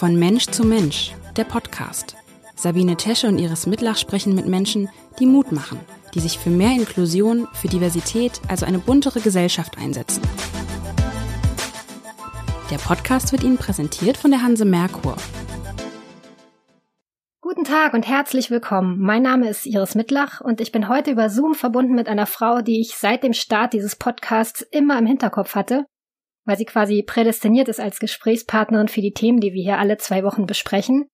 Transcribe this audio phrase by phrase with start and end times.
[0.00, 2.16] Von Mensch zu Mensch, der Podcast.
[2.56, 4.88] Sabine Tesche und Iris Mitlach sprechen mit Menschen,
[5.18, 5.78] die Mut machen,
[6.14, 10.22] die sich für mehr Inklusion, für Diversität, also eine buntere Gesellschaft einsetzen.
[12.70, 15.16] Der Podcast wird Ihnen präsentiert von der Hanse Merkur.
[17.42, 18.98] Guten Tag und herzlich willkommen.
[19.00, 22.62] Mein Name ist Iris Mitlach und ich bin heute über Zoom verbunden mit einer Frau,
[22.62, 25.84] die ich seit dem Start dieses Podcasts immer im Hinterkopf hatte
[26.44, 30.24] weil sie quasi prädestiniert ist als Gesprächspartnerin für die Themen, die wir hier alle zwei
[30.24, 31.06] Wochen besprechen.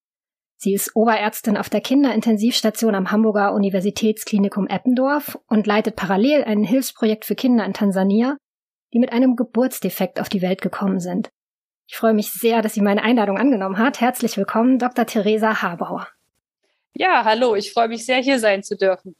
[0.59, 7.25] Sie ist Oberärztin auf der Kinderintensivstation am Hamburger Universitätsklinikum Eppendorf und leitet parallel ein Hilfsprojekt
[7.25, 8.37] für Kinder in Tansania,
[8.93, 11.29] die mit einem Geburtsdefekt auf die Welt gekommen sind.
[11.87, 14.01] Ich freue mich sehr, dass sie meine Einladung angenommen hat.
[14.01, 15.05] Herzlich willkommen, Dr.
[15.05, 16.07] Theresa Habauer.
[16.93, 19.15] Ja, hallo, ich freue mich sehr, hier sein zu dürfen.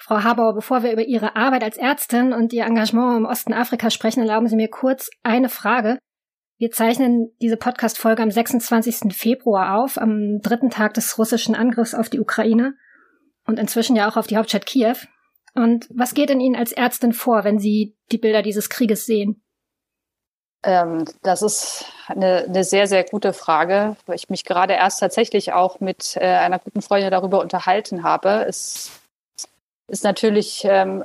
[0.00, 3.94] Frau Habauer, bevor wir über Ihre Arbeit als Ärztin und Ihr Engagement im Osten Afrikas
[3.94, 5.98] sprechen, erlauben Sie mir kurz eine Frage.
[6.58, 9.14] Wir zeichnen diese Podcast-Folge am 26.
[9.14, 12.74] Februar auf, am dritten Tag des russischen Angriffs auf die Ukraine
[13.46, 14.96] und inzwischen ja auch auf die Hauptstadt Kiew.
[15.54, 19.42] Und was geht in Ihnen als Ärztin vor, wenn Sie die Bilder dieses Krieges sehen?
[20.64, 25.52] Ähm, das ist eine, eine, sehr, sehr gute Frage, weil ich mich gerade erst tatsächlich
[25.52, 28.44] auch mit äh, einer guten Freundin darüber unterhalten habe.
[28.48, 28.97] Es
[29.88, 31.04] ist natürlich ähm,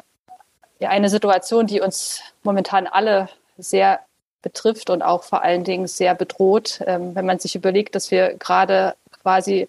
[0.80, 4.02] eine Situation, die uns momentan alle sehr
[4.42, 8.36] betrifft und auch vor allen Dingen sehr bedroht, ähm, wenn man sich überlegt, dass wir
[8.36, 9.68] gerade quasi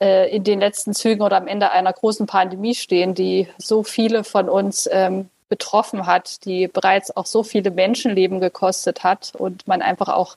[0.00, 4.24] äh, in den letzten Zügen oder am Ende einer großen Pandemie stehen, die so viele
[4.24, 9.80] von uns ähm, betroffen hat, die bereits auch so viele Menschenleben gekostet hat und man
[9.80, 10.36] einfach auch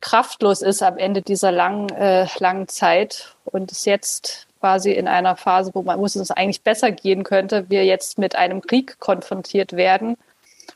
[0.00, 5.36] kraftlos ist am Ende dieser langen, äh, langen Zeit und es jetzt quasi in einer
[5.36, 9.74] Phase, wo man, wo es eigentlich besser gehen könnte, wir jetzt mit einem Krieg konfrontiert
[9.74, 10.16] werden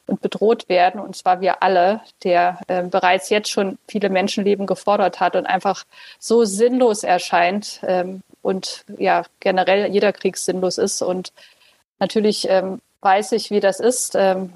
[0.07, 5.21] und bedroht werden, und zwar wir alle, der äh, bereits jetzt schon viele Menschenleben gefordert
[5.21, 5.85] hat und einfach
[6.19, 11.03] so sinnlos erscheint ähm, und ja generell jeder Krieg sinnlos ist.
[11.03, 11.33] Und
[11.99, 14.15] natürlich ähm, weiß ich, wie das ist.
[14.17, 14.53] Ähm,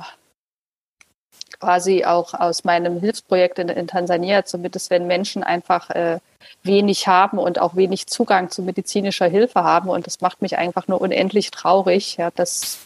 [1.60, 6.18] quasi auch aus meinem Hilfsprojekt in, in Tansania, zumindest wenn Menschen einfach äh,
[6.62, 9.88] wenig haben und auch wenig Zugang zu medizinischer Hilfe haben.
[9.88, 12.78] Und das macht mich einfach nur unendlich traurig, ja, dass,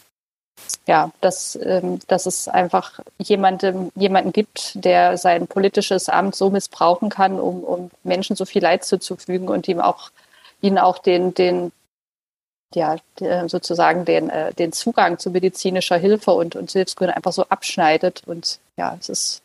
[0.87, 7.09] ja, dass, ähm, dass es einfach jemandem, jemanden gibt, der sein politisches Amt so missbrauchen
[7.09, 10.11] kann, um, um Menschen so viel Leid zuzufügen und ihm auch,
[10.61, 11.71] ihnen auch den, den,
[12.75, 12.97] ja,
[13.47, 18.23] sozusagen den, äh, den Zugang zu medizinischer Hilfe und, und Hilfsgründen einfach so abschneidet.
[18.25, 19.43] Und ja, es ist,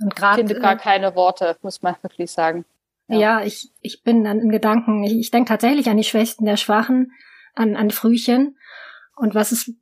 [0.00, 2.64] und grad, findet gar äh, keine Worte, muss man wirklich sagen.
[3.08, 6.44] Ja, ja ich, ich bin dann in Gedanken, ich, ich denke tatsächlich an die Schwächsten
[6.44, 7.12] der Schwachen,
[7.54, 8.56] an, an Frühchen
[9.16, 9.72] und was es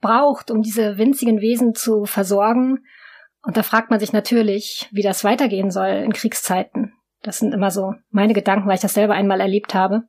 [0.00, 2.84] braucht, um diese winzigen Wesen zu versorgen.
[3.42, 6.92] Und da fragt man sich natürlich, wie das weitergehen soll in Kriegszeiten.
[7.22, 10.04] Das sind immer so meine Gedanken, weil ich das selber einmal erlebt habe.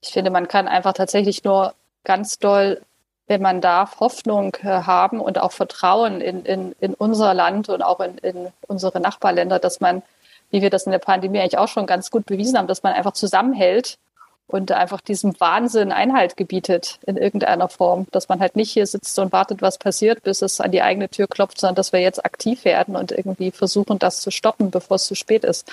[0.00, 1.74] Ich finde, man kann einfach tatsächlich nur
[2.04, 2.80] ganz doll,
[3.26, 7.82] wenn man darf, Hoffnung äh, haben und auch Vertrauen in, in, in unser Land und
[7.82, 10.02] auch in, in unsere Nachbarländer, dass man
[10.50, 12.92] wie wir das in der Pandemie eigentlich auch schon ganz gut bewiesen haben, dass man
[12.92, 13.98] einfach zusammenhält
[14.46, 19.16] und einfach diesem Wahnsinn Einhalt gebietet in irgendeiner Form, dass man halt nicht hier sitzt
[19.20, 22.24] und wartet, was passiert, bis es an die eigene Tür klopft, sondern dass wir jetzt
[22.24, 25.70] aktiv werden und irgendwie versuchen, das zu stoppen, bevor es zu spät ist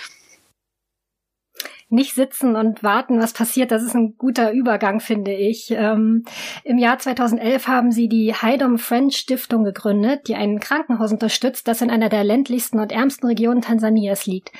[1.89, 3.71] nicht sitzen und warten, was passiert.
[3.71, 5.71] Das ist ein guter Übergang, finde ich.
[5.71, 6.25] Ähm,
[6.63, 11.81] Im Jahr 2011 haben sie die Haydom Friends Stiftung gegründet, die ein Krankenhaus unterstützt, das
[11.81, 14.51] in einer der ländlichsten und ärmsten Regionen Tansanias liegt.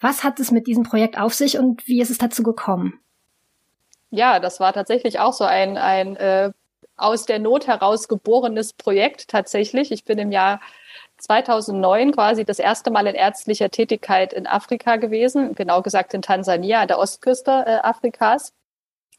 [0.00, 3.00] Was hat es mit diesem Projekt auf sich und wie ist es dazu gekommen?
[4.10, 6.52] Ja, das war tatsächlich auch so ein, ein äh,
[6.96, 9.90] aus der Not heraus geborenes Projekt tatsächlich.
[9.90, 10.60] Ich bin im Jahr
[11.24, 16.82] 2009 quasi das erste Mal in ärztlicher Tätigkeit in Afrika gewesen, genau gesagt in Tansania,
[16.82, 18.52] an der Ostküste äh, Afrikas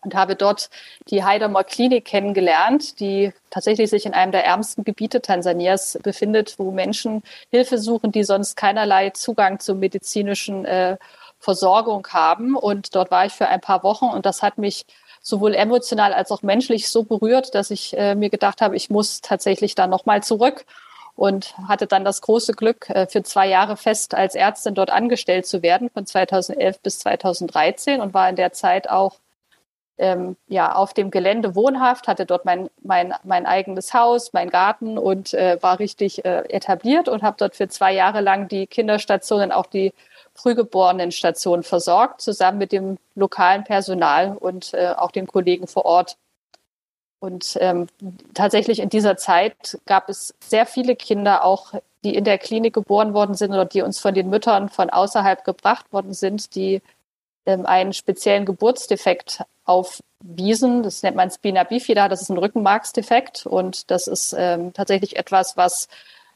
[0.03, 0.69] und habe dort
[1.09, 6.71] die Heidemer Klinik kennengelernt, die tatsächlich sich in einem der ärmsten Gebiete Tansanias befindet, wo
[6.71, 10.97] Menschen Hilfe suchen, die sonst keinerlei Zugang zur medizinischen äh,
[11.39, 12.55] Versorgung haben.
[12.55, 14.85] Und dort war ich für ein paar Wochen und das hat mich
[15.21, 19.21] sowohl emotional als auch menschlich so berührt, dass ich äh, mir gedacht habe, ich muss
[19.21, 20.65] tatsächlich da nochmal zurück
[21.15, 25.45] und hatte dann das große Glück, äh, für zwei Jahre fest als Ärztin dort angestellt
[25.45, 29.19] zu werden, von 2011 bis 2013 und war in der Zeit auch
[29.97, 34.97] ähm, ja, auf dem Gelände wohnhaft, hatte dort mein, mein, mein eigenes Haus, mein Garten
[34.97, 39.51] und äh, war richtig äh, etabliert und habe dort für zwei Jahre lang die Kinderstationen,
[39.53, 39.93] auch die
[40.33, 46.17] Frühgeborenenstation versorgt, zusammen mit dem lokalen Personal und äh, auch den Kollegen vor Ort.
[47.25, 47.87] Und ähm,
[48.35, 51.73] tatsächlich in dieser Zeit gab es sehr viele Kinder auch,
[52.03, 55.43] die in der Klinik geboren worden sind oder die uns von den Müttern von außerhalb
[55.43, 56.83] gebracht worden sind, die
[57.47, 60.83] ähm, einen speziellen Geburtsdefekt aufwiesen.
[60.83, 65.57] Das nennt man Spina bifida, das ist ein Rückenmarksdefekt und das ist ähm, tatsächlich etwas,
[65.57, 65.87] was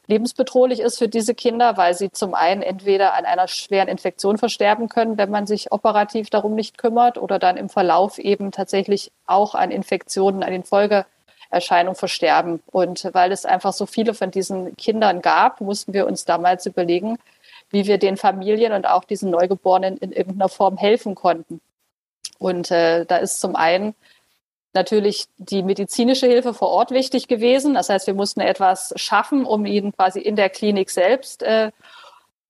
[0.10, 4.90] lebensbedrohlich ist für diese Kinder, weil sie zum einen entweder an einer schweren Infektion versterben
[4.90, 9.54] können, wenn man sich operativ darum nicht kümmert, oder dann im Verlauf eben tatsächlich auch
[9.54, 12.62] an Infektionen, an den Folgeerscheinungen versterben.
[12.72, 17.20] Und weil es einfach so viele von diesen Kindern gab, mussten wir uns damals überlegen,
[17.70, 21.62] wie wir den Familien und auch diesen Neugeborenen in irgendeiner Form helfen konnten.
[22.40, 23.94] Und äh, da ist zum einen
[24.74, 27.74] natürlich die medizinische Hilfe vor Ort wichtig gewesen.
[27.74, 31.72] Das heißt, wir mussten etwas schaffen, um ihnen quasi in der Klinik selbst äh,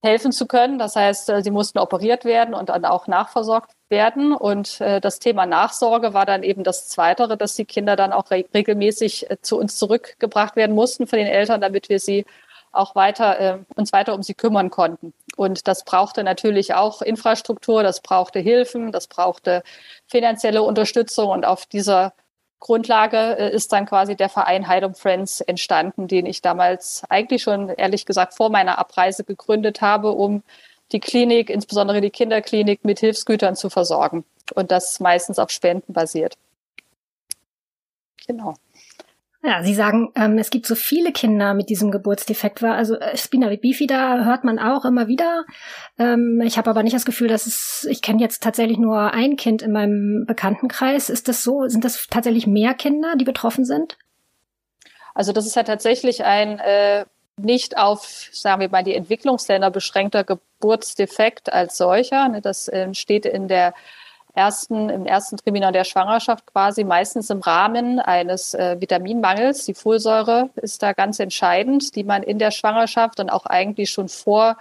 [0.02, 0.80] helfen zu können.
[0.80, 4.34] Das heißt, äh, sie mussten operiert werden und dann auch nachversorgt werden.
[4.34, 8.32] Und äh, das Thema Nachsorge war dann eben das Zweitere, dass die Kinder dann auch
[8.32, 12.26] re regelmäßig äh, zu uns zurückgebracht werden mussten von den Eltern, damit wir sie
[12.72, 15.14] auch weiter äh, uns weiter um sie kümmern konnten.
[15.36, 19.64] Und das brauchte natürlich auch Infrastruktur, das brauchte Hilfen, das brauchte
[20.08, 21.30] finanzielle Unterstützung.
[21.30, 22.14] Und auf dieser
[22.60, 27.70] Grundlage äh, ist dann quasi der Verein Heidum Friends entstanden, den ich damals eigentlich schon,
[27.70, 30.44] ehrlich gesagt, vor meiner Abreise gegründet habe, um
[30.92, 34.26] die Klinik, insbesondere die Kinderklinik, mit Hilfsgütern zu versorgen.
[34.56, 36.36] Und das meistens auf Spenden basiert.
[38.28, 38.56] Genau.
[39.42, 42.62] Ja, Sie sagen, ähm, es gibt so viele Kinder mit diesem Geburtsdefekt.
[42.62, 45.46] War also äh, Spina bifida hört man auch immer wieder.
[45.98, 47.88] Ähm, ich habe aber nicht das Gefühl, dass es.
[47.90, 51.10] Ich kenne jetzt tatsächlich nur ein Kind in meinem Bekanntenkreis.
[51.10, 51.68] Ist das so?
[51.68, 53.98] Sind das tatsächlich mehr Kinder, die betroffen sind?
[55.16, 57.06] Also das ist ja tatsächlich ein äh,
[57.38, 62.28] nicht auf, sagen wir mal, die Entwicklungsländer beschränkter Geburtsdefekt als solcher.
[62.28, 63.74] Ne, das äh, steht in der
[64.40, 69.66] ersten, im ersten Trimester der Schwangerschaft quasi meistens im Rahmen eines äh, Vitaminmangels.
[69.66, 74.08] Die Folsäure ist da ganz entscheidend, die man in der Schwangerschaft und auch eigentlich schon
[74.08, 74.56] vor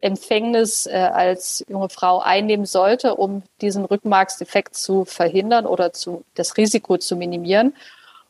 [0.00, 6.56] Empfängnis äh, als junge Frau einnehmen sollte, um diesen Rückenmarksdefekt zu verhindern oder zu, das
[6.56, 7.74] Risiko zu minimieren.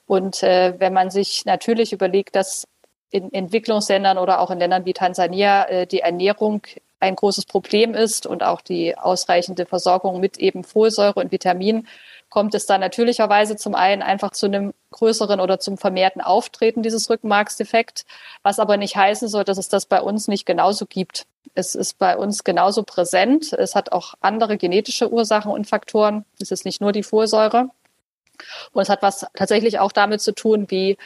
[0.06, 2.66] Und äh, wenn man sich natürlich überlegt, dass
[3.10, 6.62] in Entwicklungsländern oder auch in Ländern wie Tansania äh, die Ernährung
[7.00, 11.88] ein großes Problem ist und auch die ausreichende Versorgung mit eben Folsäure und Vitaminen,
[12.28, 17.10] kommt es dann natürlicherweise zum einen einfach zu einem größeren oder zum vermehrten Auftreten dieses
[17.10, 18.06] Rückenmarksdefekt,
[18.42, 21.26] was aber nicht heißen soll, dass es das bei uns nicht genauso gibt.
[21.54, 23.52] Es ist bei uns genauso präsent.
[23.52, 26.24] Es hat auch andere genetische Ursachen und Faktoren.
[26.40, 27.70] Es ist nicht nur die Folsäure.
[28.72, 30.96] Und es hat was tatsächlich auch damit zu tun, wie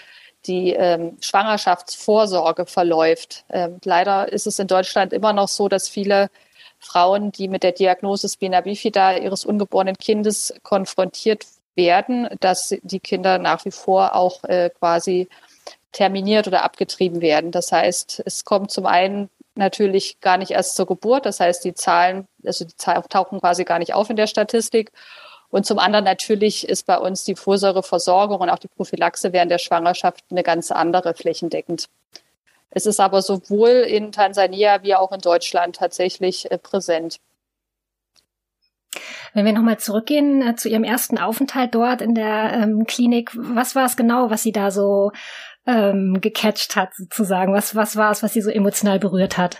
[0.46, 3.44] die ähm, Schwangerschaftsvorsorge verläuft.
[3.50, 6.31] Ähm, leider ist es in Deutschland immer noch so, dass viele
[6.79, 13.38] Frauen, die mit der Diagnose Spina bifida ihres ungeborenen Kindes konfrontiert werden, dass die Kinder
[13.38, 15.29] nach wie vor auch äh, quasi
[15.93, 17.50] terminiert oder abgetrieben werden.
[17.50, 21.26] Das heißt, es kommt zum einen natürlich gar nicht erst zur Geburt.
[21.26, 24.93] Das heißt, die Zahlen, also die Zahlen tauchen quasi gar nicht auf in der Statistik.
[25.54, 29.58] Und zum anderen natürlich ist bei uns die Vorsäureversorgung und auch die Prophylaxe während der
[29.58, 31.86] Schwangerschaft eine ganz andere flächendeckend.
[32.70, 37.20] Es ist aber sowohl in Tansania wie auch in Deutschland tatsächlich äh, präsent.
[39.32, 43.76] Wenn wir nochmal zurückgehen äh, zu Ihrem ersten Aufenthalt dort in der ähm, Klinik, was
[43.76, 45.12] war es genau, was Sie da so
[45.68, 47.54] ähm, gecatcht hat, sozusagen?
[47.54, 49.58] Was, was war es, was Sie so emotional berührt hat?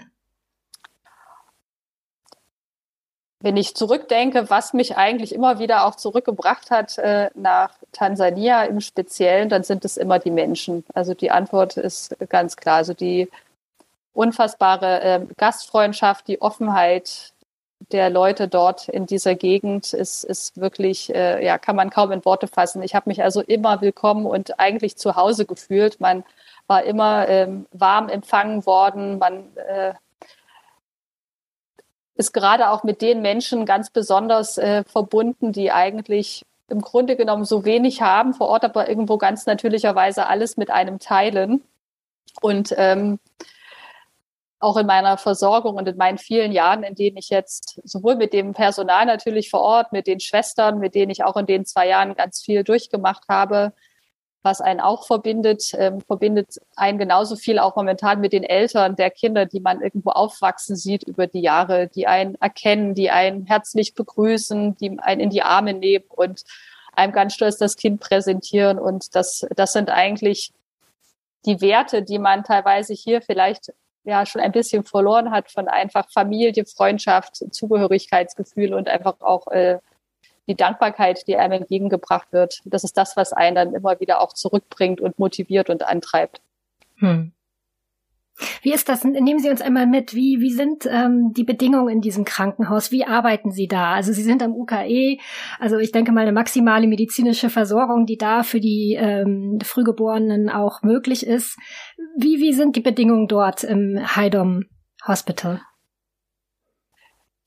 [3.45, 8.81] Wenn ich zurückdenke, was mich eigentlich immer wieder auch zurückgebracht hat äh, nach Tansania im
[8.81, 10.83] Speziellen, dann sind es immer die Menschen.
[10.95, 12.77] Also die Antwort ist ganz klar.
[12.77, 13.29] Also die
[14.15, 17.35] unfassbare äh, Gastfreundschaft, die Offenheit
[17.93, 22.25] der Leute dort in dieser Gegend ist, ist wirklich, äh, ja, kann man kaum in
[22.25, 22.83] Worte fassen.
[22.83, 26.01] Ich habe mich also immer willkommen und eigentlich zu Hause gefühlt.
[26.01, 26.25] Man
[26.67, 29.19] war immer ähm, warm empfangen worden.
[29.19, 29.93] Man äh,
[32.16, 37.44] ist gerade auch mit den Menschen ganz besonders äh, verbunden, die eigentlich im Grunde genommen
[37.44, 41.62] so wenig haben, vor Ort aber irgendwo ganz natürlicherweise alles mit einem teilen.
[42.40, 43.18] Und ähm,
[44.61, 48.33] auch in meiner Versorgung und in meinen vielen Jahren, in denen ich jetzt sowohl mit
[48.33, 51.87] dem Personal natürlich vor Ort, mit den Schwestern, mit denen ich auch in den zwei
[51.87, 53.75] Jahren ganz viel durchgemacht habe,
[54.45, 59.11] was einen auch verbindet, ähm, verbindet einen genauso viel auch momentan mit den Eltern der
[59.11, 63.95] Kinder, die man irgendwo aufwachsen sieht über die Jahre, die einen erkennen, die einen herzlich
[63.95, 66.45] begrüßen, die einen in die Arme nehmen und
[66.93, 68.79] einem ganz stolz das Kind präsentieren.
[68.79, 70.53] Und das, das sind eigentlich
[71.47, 73.73] die Werte, die man teilweise hier vielleicht
[74.05, 79.79] ja schon ein bisschen verloren hat von einfach Familie, Freundschaft, Zugehörigkeitsgefühl und einfach auch äh,
[80.49, 84.33] die Dankbarkeit, die einem entgegengebracht wird, das ist das, was einen dann immer wieder auch
[84.33, 86.41] zurückbringt und motiviert und antreibt.
[86.97, 87.33] Hm.
[88.63, 89.05] Wie ist das?
[89.05, 90.13] Nehmen Sie uns einmal mit.
[90.13, 92.91] Wie, wie sind ähm, die Bedingungen in diesem Krankenhaus?
[92.91, 93.93] Wie arbeiten Sie da?
[93.93, 95.19] Also Sie sind am UKE,
[95.61, 100.83] also ich denke mal eine maximale medizinische Versorgung, die da für die ähm, Frühgeborenen auch
[100.83, 101.57] möglich ist.
[102.17, 104.65] Wie, wie sind die Bedingungen dort im Heidom
[105.07, 105.61] Hospital?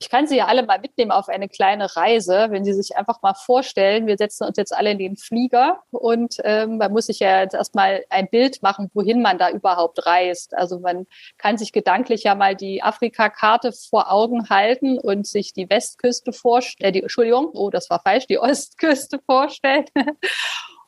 [0.00, 3.20] Ich kann Sie ja alle mal mitnehmen auf eine kleine Reise, wenn Sie sich einfach
[3.22, 7.18] mal vorstellen, wir setzen uns jetzt alle in den Flieger und ähm, man muss sich
[7.18, 10.56] ja jetzt erstmal ein Bild machen, wohin man da überhaupt reist.
[10.56, 15.68] Also man kann sich gedanklich ja mal die Afrika-Karte vor Augen halten und sich die
[15.68, 19.84] Westküste vorstellen, äh, die, Entschuldigung, oh, das war falsch, die Ostküste vorstellen.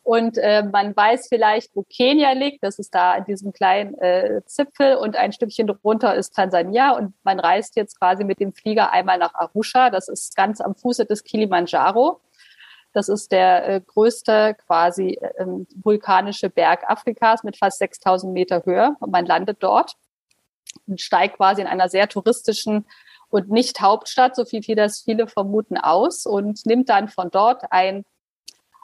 [0.03, 2.65] Und äh, man weiß vielleicht, wo Kenia liegt.
[2.65, 6.93] Das ist da in diesem kleinen äh, Zipfel und ein Stückchen drunter ist Tansania.
[6.93, 9.91] Und man reist jetzt quasi mit dem Flieger einmal nach Arusha.
[9.91, 12.21] Das ist ganz am Fuße des Kilimanjaro.
[12.93, 15.47] Das ist der äh, größte quasi äh,
[15.83, 18.97] vulkanische Berg Afrikas mit fast 6000 Meter Höhe.
[19.01, 19.95] Und man landet dort
[20.87, 22.87] und steigt quasi in einer sehr touristischen
[23.29, 27.63] und nicht Hauptstadt, so viel wie das viele vermuten, aus und nimmt dann von dort
[27.71, 28.05] ein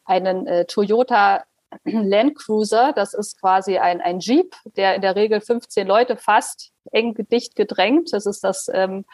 [0.06, 1.44] einen äh, Toyota
[1.84, 2.92] Land Cruiser.
[2.92, 7.56] Das ist quasi ein, ein Jeep, der in der Regel 15 Leute fasst, eng dicht
[7.56, 8.12] gedrängt.
[8.12, 9.04] Das ist das, ähm,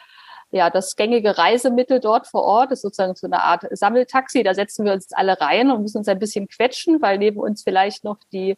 [0.51, 2.71] ja, das gängige Reisemittel dort vor Ort.
[2.71, 4.43] Das ist sozusagen so eine Art Sammeltaxi.
[4.43, 7.63] Da setzen wir uns alle rein und müssen uns ein bisschen quetschen, weil neben uns
[7.63, 8.57] vielleicht noch die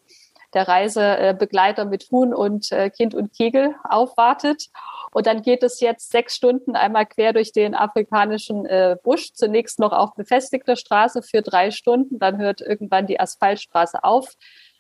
[0.53, 4.69] der Reisebegleiter mit Huhn und äh, Kind und Kegel aufwartet.
[5.15, 9.31] Und dann geht es jetzt sechs Stunden einmal quer durch den afrikanischen äh, Busch.
[9.31, 12.19] Zunächst noch auf befestigter Straße für drei Stunden.
[12.19, 14.33] Dann hört irgendwann die Asphaltstraße auf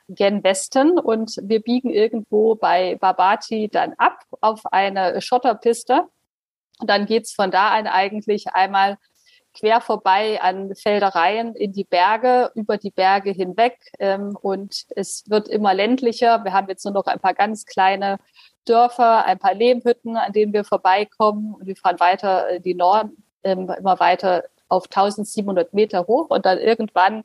[0.09, 6.03] gen Westen und wir biegen irgendwo bei Babati dann ab auf eine Schotterpiste.
[6.79, 8.97] Und dann geht's von da an eigentlich einmal
[9.57, 13.77] quer vorbei an Feldereien in die Berge, über die Berge hinweg.
[13.99, 16.43] Ähm, und es wird immer ländlicher.
[16.43, 18.17] Wir haben jetzt nur noch ein paar ganz kleine
[18.65, 21.55] Dörfer, ein paar Lehmhütten, an denen wir vorbeikommen.
[21.55, 26.29] Und wir fahren weiter in die Norden, ähm, immer weiter auf 1700 Meter hoch.
[26.29, 27.23] Und dann irgendwann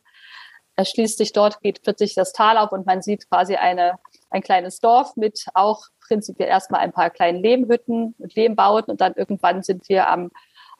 [0.77, 3.99] erschließt sich dort, geht plötzlich das Tal auf und man sieht quasi eine,
[4.31, 8.93] ein kleines Dorf mit auch prinzipiell erstmal ein paar kleinen Lehmhütten und Lehmbauten.
[8.93, 10.31] Und dann irgendwann sind wir am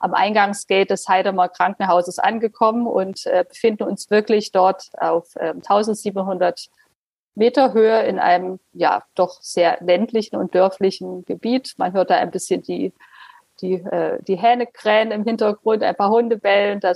[0.01, 6.69] am Eingangsgate des Heidemer Krankenhauses angekommen und äh, befinden uns wirklich dort auf äh, 1700
[7.35, 11.73] Meter Höhe in einem ja doch sehr ländlichen und dörflichen Gebiet.
[11.77, 12.93] Man hört da ein bisschen die
[13.61, 16.93] die, äh, die Hähne krähen im Hintergrund, ein paar Hunde bellen, da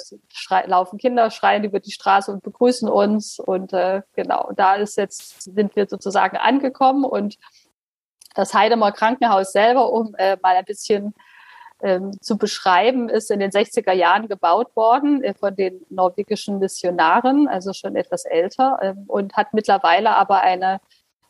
[0.65, 3.39] laufen Kinder, schreien über die Straße und begrüßen uns.
[3.39, 7.37] Und äh, genau, da ist jetzt, sind wir sozusagen angekommen und
[8.33, 11.13] das Heidemer Krankenhaus selber, um äh, mal ein bisschen
[11.82, 17.48] ähm, zu beschreiben, ist in den 60er Jahren gebaut worden äh, von den norwegischen Missionaren,
[17.48, 20.79] also schon etwas älter, ähm, und hat mittlerweile aber eine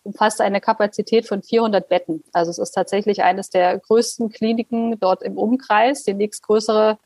[0.06, 2.24] umfasst eine Kapazität von 400 Betten.
[2.32, 6.04] Also es ist tatsächlich eines der größten Kliniken dort im Umkreis.
[6.04, 7.00] Die nächstgrößere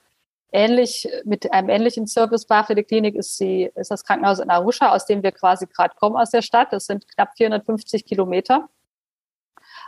[0.52, 5.06] ähnlich mit einem ähnlichen Service behaftete Klinik ist die ist das Krankenhaus in Arusha, aus
[5.06, 6.74] dem wir quasi gerade kommen aus der Stadt.
[6.74, 8.68] Das sind knapp 450 Kilometer.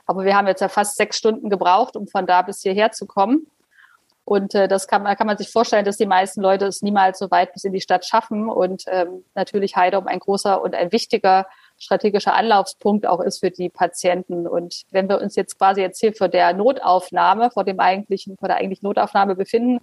[0.06, 3.06] Aber wir haben jetzt ja fast sechs Stunden gebraucht, um von da bis hierher zu
[3.06, 3.48] kommen.
[4.24, 7.20] Und äh, das kann man, kann man sich vorstellen, dass die meisten Leute es niemals
[7.20, 8.50] so weit bis in die Stadt schaffen.
[8.50, 13.70] Und ähm, natürlich Heidom ein großer und ein wichtiger strategischer Anlaufspunkt auch ist für die
[13.70, 14.48] Patienten.
[14.48, 18.48] Und wenn wir uns jetzt quasi jetzt hier vor der Notaufnahme, vor dem eigentlichen, vor
[18.48, 19.80] der eigentlichen Notaufnahme befinden,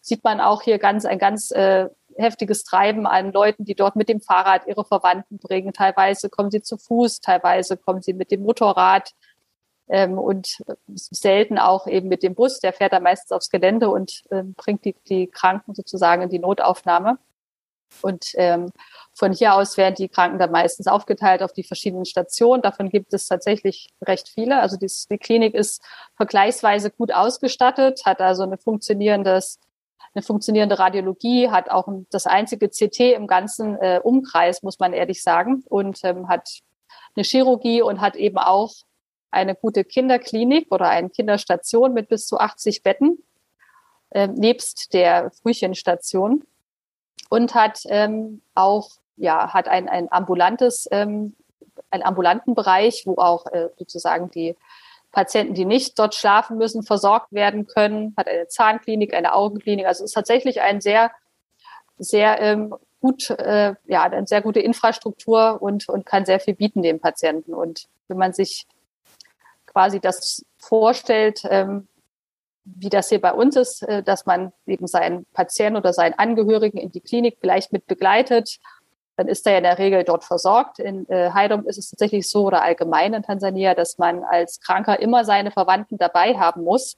[0.00, 4.08] sieht man auch hier ganz ein ganz äh, heftiges Treiben an Leuten, die dort mit
[4.08, 5.72] dem Fahrrad ihre Verwandten bringen.
[5.72, 9.12] Teilweise kommen sie zu Fuß, teilweise kommen sie mit dem Motorrad
[9.92, 12.60] ähm, und selten auch eben mit dem Bus.
[12.60, 16.38] Der fährt dann meistens aufs Gelände und ähm, bringt die, die Kranken sozusagen in die
[16.38, 17.18] Notaufnahme.
[18.00, 18.72] Und ähm,
[19.12, 22.62] von hier aus werden die Kranken dann meistens aufgeteilt auf die verschiedenen Stationen.
[22.62, 24.60] Davon gibt es tatsächlich recht viele.
[24.60, 25.82] Also die, die Klinik ist
[26.16, 29.60] vergleichsweise gut ausgestattet, hat also eine funktionierendes
[30.14, 35.22] eine funktionierende Radiologie, hat auch das einzige CT im ganzen äh, Umkreis, muss man ehrlich
[35.22, 36.60] sagen, und ähm, hat
[37.16, 38.72] eine Chirurgie und hat eben auch
[39.32, 43.22] eine gute Kinderklinik oder eine Kinderstation mit bis zu 80 Betten,
[44.10, 46.44] äh, nebst der Frühchenstation
[47.28, 51.34] und hat ähm, auch ja hat ein, ein ambulantes ähm,
[51.90, 54.56] einen ambulanten Bereich, wo auch äh, sozusagen die
[55.10, 59.86] Patienten, die nicht dort schlafen müssen, versorgt werden können, hat eine Zahnklinik, eine Augenklinik.
[59.86, 61.10] Also es ist tatsächlich ein sehr,
[61.98, 66.82] sehr ähm, gut, äh, ja, eine sehr gute Infrastruktur und, und kann sehr viel bieten
[66.82, 67.52] den Patienten.
[67.52, 68.66] Und wenn man sich
[69.72, 71.88] quasi das vorstellt, ähm,
[72.64, 76.78] wie das hier bei uns ist, äh, dass man eben seinen Patienten oder seinen Angehörigen
[76.78, 78.58] in die Klinik vielleicht mit begleitet.
[79.16, 80.78] Dann ist er ja in der Regel dort versorgt.
[80.78, 85.00] In äh, Heidom ist es tatsächlich so oder allgemein in Tansania, dass man als Kranker
[85.00, 86.96] immer seine Verwandten dabei haben muss,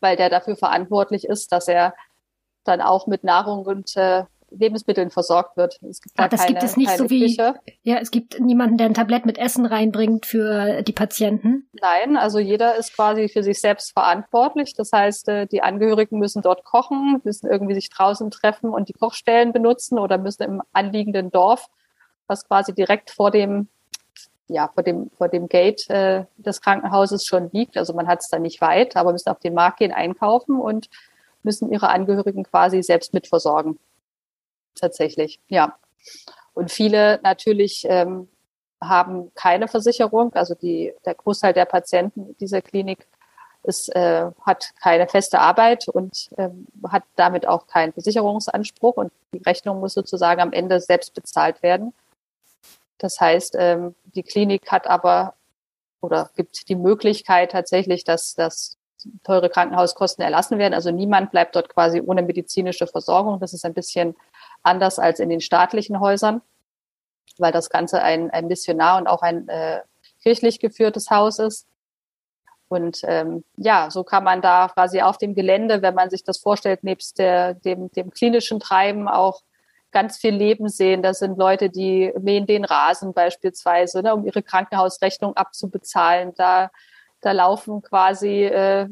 [0.00, 1.94] weil der dafür verantwortlich ist, dass er
[2.64, 5.78] dann auch mit Nahrung und äh, Lebensmitteln versorgt wird.
[5.88, 7.54] Es gibt ah, das keine, gibt es nicht so wie Küche.
[7.82, 11.68] ja, es gibt niemanden, der ein Tablett mit Essen reinbringt für die Patienten.
[11.80, 14.74] Nein, also jeder ist quasi für sich selbst verantwortlich.
[14.74, 18.94] Das heißt, äh, die Angehörigen müssen dort kochen, müssen irgendwie sich draußen treffen und die
[18.94, 21.68] Kochstellen benutzen oder müssen im anliegenden Dorf,
[22.26, 23.68] was quasi direkt vor dem
[24.50, 27.76] ja, vor dem, vor dem Gate äh, des Krankenhauses schon liegt.
[27.76, 30.88] Also man hat es da nicht weit, aber müssen auf den Markt gehen, einkaufen und
[31.42, 33.78] müssen ihre Angehörigen quasi selbst mitversorgen
[34.80, 35.76] tatsächlich, ja.
[36.54, 38.28] Und viele natürlich ähm,
[38.80, 40.32] haben keine Versicherung.
[40.34, 43.06] Also die, der Großteil der Patienten dieser Klinik
[43.62, 49.42] ist, äh, hat keine feste Arbeit und ähm, hat damit auch keinen Versicherungsanspruch und die
[49.42, 51.92] Rechnung muss sozusagen am Ende selbst bezahlt werden.
[52.98, 55.34] Das heißt, ähm, die Klinik hat aber
[56.00, 58.76] oder gibt die Möglichkeit tatsächlich, dass, dass
[59.24, 60.74] teure Krankenhauskosten erlassen werden.
[60.74, 63.40] Also niemand bleibt dort quasi ohne medizinische Versorgung.
[63.40, 64.16] Das ist ein bisschen
[64.62, 66.42] anders als in den staatlichen Häusern,
[67.38, 69.80] weil das Ganze ein, ein Missionar und auch ein äh,
[70.22, 71.66] kirchlich geführtes Haus ist.
[72.68, 76.38] Und ähm, ja, so kann man da quasi auf dem Gelände, wenn man sich das
[76.38, 79.42] vorstellt, nebst der, dem, dem klinischen Treiben auch
[79.90, 81.02] ganz viel Leben sehen.
[81.02, 86.34] Das sind Leute, die mähen den Rasen beispielsweise, ne, um ihre Krankenhausrechnung abzubezahlen.
[86.36, 86.70] Da,
[87.22, 88.86] da laufen quasi äh,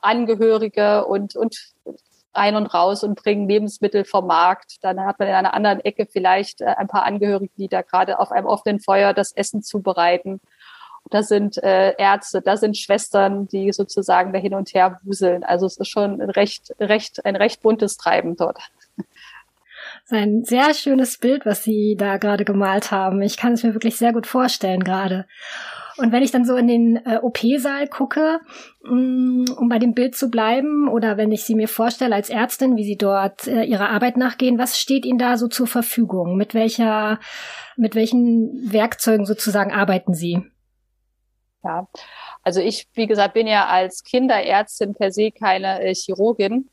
[0.00, 1.72] Angehörige und, und
[2.34, 4.76] rein und raus und bringen Lebensmittel vom Markt.
[4.82, 8.18] Dann hat man in einer anderen Ecke vielleicht äh, ein paar Angehörige, die da gerade
[8.18, 10.40] auf einem offenen Feuer das Essen zubereiten.
[11.10, 15.42] Da sind äh, Ärzte, da sind Schwestern, die sozusagen da hin und her wuseln.
[15.42, 18.58] Also es ist schon ein recht, recht, ein recht buntes Treiben dort.
[18.96, 19.06] Das
[20.04, 23.22] ist ein sehr schönes Bild, was Sie da gerade gemalt haben.
[23.22, 25.26] Ich kann es mir wirklich sehr gut vorstellen gerade.
[26.00, 28.40] Und wenn ich dann so in den äh, OP-Saal gucke,
[28.82, 32.30] mh, mm, um bei dem Bild zu bleiben, oder wenn ich sie mir vorstelle als
[32.30, 36.36] Ärztin, wie sie dort äh, ihrer Arbeit nachgehen, was steht Ihnen da so zur Verfügung?
[36.36, 37.20] Mit welcher,
[37.76, 40.42] mit welchen Werkzeugen sozusagen arbeiten Sie?
[41.62, 41.86] Ja,
[42.42, 46.70] also ich, wie gesagt, bin ja als Kinderärztin per se keine äh, Chirurgin.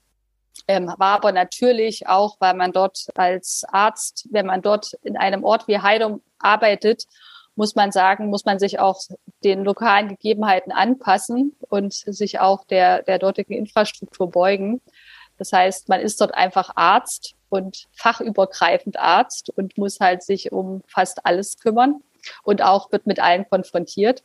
[0.67, 5.43] Ähm, war aber natürlich auch, weil man dort als Arzt, wenn man dort in einem
[5.43, 7.05] Ort wie Heidum arbeitet,
[7.57, 9.01] muss man sagen, muss man sich auch
[9.43, 14.79] den lokalen Gegebenheiten anpassen und sich auch der, der dortigen Infrastruktur beugen.
[15.37, 20.83] Das heißt, man ist dort einfach Arzt und fachübergreifend Arzt und muss halt sich um
[20.87, 22.01] fast alles kümmern
[22.43, 24.23] und auch wird mit allen konfrontiert,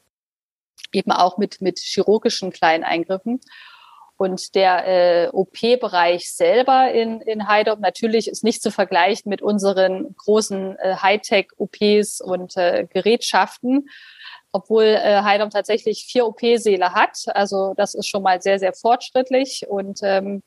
[0.92, 3.40] eben auch mit, mit chirurgischen kleinen Eingriffen.
[4.22, 10.14] Und der äh, OP-Bereich selber in, in Heidorf natürlich ist nicht zu vergleichen mit unseren
[10.16, 13.88] großen äh, Hightech-OPs und äh, Gerätschaften,
[14.52, 17.24] obwohl äh, Heidorf tatsächlich vier OP-Säle hat.
[17.34, 19.66] Also das ist schon mal sehr, sehr fortschrittlich.
[19.68, 20.44] Und ähm,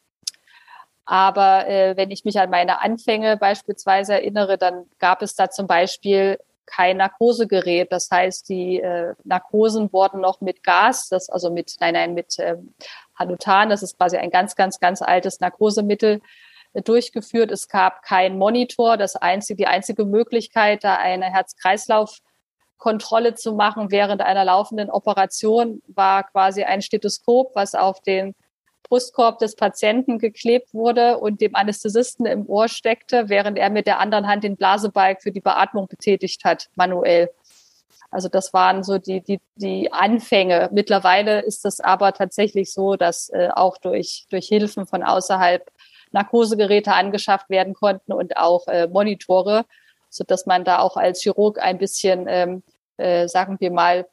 [1.03, 5.67] aber äh, wenn ich mich an meine Anfänge beispielsweise erinnere, dann gab es da zum
[5.67, 7.91] Beispiel kein Narkosegerät.
[7.91, 12.37] Das heißt, die äh, Narkosen wurden noch mit Gas, das also mit, nein, nein, mit
[12.39, 12.73] ähm,
[13.17, 16.21] Hanutan, das ist quasi ein ganz, ganz, ganz altes Narkosemittel,
[16.73, 17.51] äh, durchgeführt.
[17.51, 18.97] Es gab keinen Monitor.
[18.97, 26.23] Das einzige, die einzige Möglichkeit, da eine Herz-Kreislauf-Kontrolle zu machen während einer laufenden Operation, war
[26.23, 28.35] quasi ein Stethoskop, was auf den
[28.87, 33.99] Brustkorb des Patienten geklebt wurde und dem Anästhesisten im Ohr steckte, während er mit der
[33.99, 37.31] anderen Hand den Blasebalg für die Beatmung betätigt hat, manuell.
[38.15, 40.69] Also das waren so die, die, die Anfänge.
[40.71, 45.69] Mittlerweile ist es aber tatsächlich so, dass äh, auch durch, durch Hilfen von außerhalb
[46.13, 49.65] Narkosegeräte angeschafft werden konnten und auch äh, Monitore,
[50.09, 52.63] so dass man da auch als Chirurg ein bisschen, ähm,
[52.95, 54.05] äh, sagen wir mal,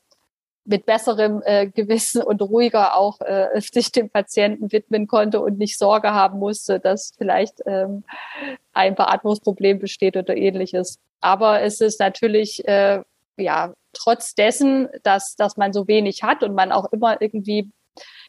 [0.65, 5.79] mit besserem äh, Gewissen und ruhiger auch äh, sich dem Patienten widmen konnte und nicht
[5.79, 8.03] Sorge haben musste, dass vielleicht ähm,
[8.73, 10.99] ein Beatmungsproblem besteht oder ähnliches.
[11.21, 13.03] Aber es ist natürlich äh,
[13.37, 17.71] ja trotz dessen, dass dass man so wenig hat und man auch immer irgendwie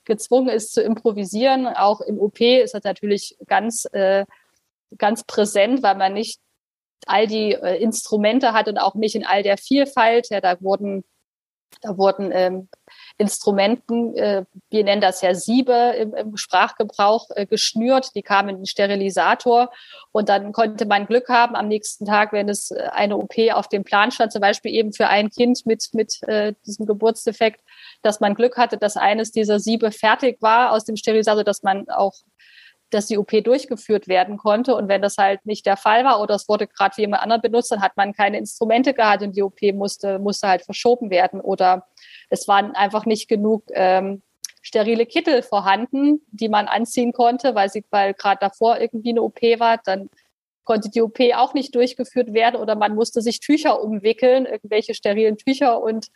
[0.05, 1.67] gezwungen ist zu improvisieren.
[1.67, 4.25] Auch im OP ist das natürlich ganz äh,
[4.97, 6.39] ganz präsent, weil man nicht
[7.05, 10.29] all die äh, Instrumente hat und auch nicht in all der Vielfalt.
[10.29, 11.03] Ja, da wurden
[11.81, 12.69] Da wurden ähm,
[13.17, 18.15] Instrumenten, äh, wir nennen das ja Siebe im, im Sprachgebrauch, äh, geschnürt.
[18.15, 19.71] Die kamen in den Sterilisator
[20.11, 23.67] und dann konnte man Glück haben am nächsten Tag, wenn es äh, eine OP auf
[23.67, 27.61] dem Plan stand, zum Beispiel eben für ein Kind mit, mit äh, diesem Geburtsdefekt,
[28.01, 31.89] dass man Glück hatte, dass eines dieser Siebe fertig war aus dem Sterilisator, dass man
[31.89, 32.13] auch
[32.93, 34.75] dass die OP durchgeführt werden konnte.
[34.75, 37.41] Und wenn das halt nicht der Fall war oder es wurde gerade für jemand anderen
[37.41, 41.41] benutzt, dann hat man keine Instrumente gehabt und die OP musste, musste halt verschoben werden.
[41.41, 41.87] Oder
[42.29, 44.21] es waren einfach nicht genug ähm,
[44.61, 49.41] sterile Kittel vorhanden, die man anziehen konnte, weil sie, weil gerade davor irgendwie eine OP
[49.59, 50.09] war, dann
[50.63, 55.37] konnte die OP auch nicht durchgeführt werden oder man musste sich Tücher umwickeln, irgendwelche sterilen
[55.37, 56.07] Tücher und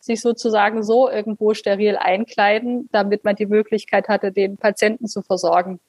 [0.00, 5.80] sich sozusagen so irgendwo steril einkleiden, damit man die Möglichkeit hatte, den Patienten zu versorgen.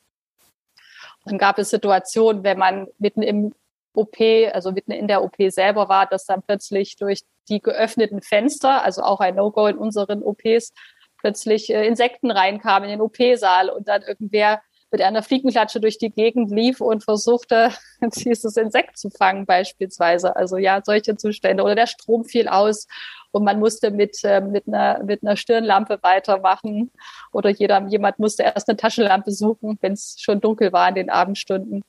[1.28, 3.54] Dann gab es Situationen, wenn man mitten im
[3.94, 4.18] OP,
[4.54, 9.02] also mitten in der OP selber war, dass dann plötzlich durch die geöffneten Fenster, also
[9.02, 10.74] auch ein No-Go in unseren OPs,
[11.18, 16.10] plötzlich äh, Insekten reinkamen in den OP-Saal und dann irgendwer mit einer Fliegenklatsche durch die
[16.10, 17.71] Gegend lief und versuchte,
[18.15, 20.36] dieses Insekt zu fangen beispielsweise.
[20.36, 21.63] Also ja, solche Zustände.
[21.63, 22.88] Oder der Strom fiel aus
[23.32, 26.91] und man musste mit, äh, mit, einer, mit einer Stirnlampe weitermachen.
[27.32, 31.10] Oder jeder, jemand musste erst eine Taschenlampe suchen, wenn es schon dunkel war in den
[31.10, 31.84] Abendstunden.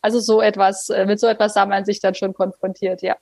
[0.00, 3.16] Also so etwas, äh, mit so etwas sah man sich dann schon konfrontiert, ja.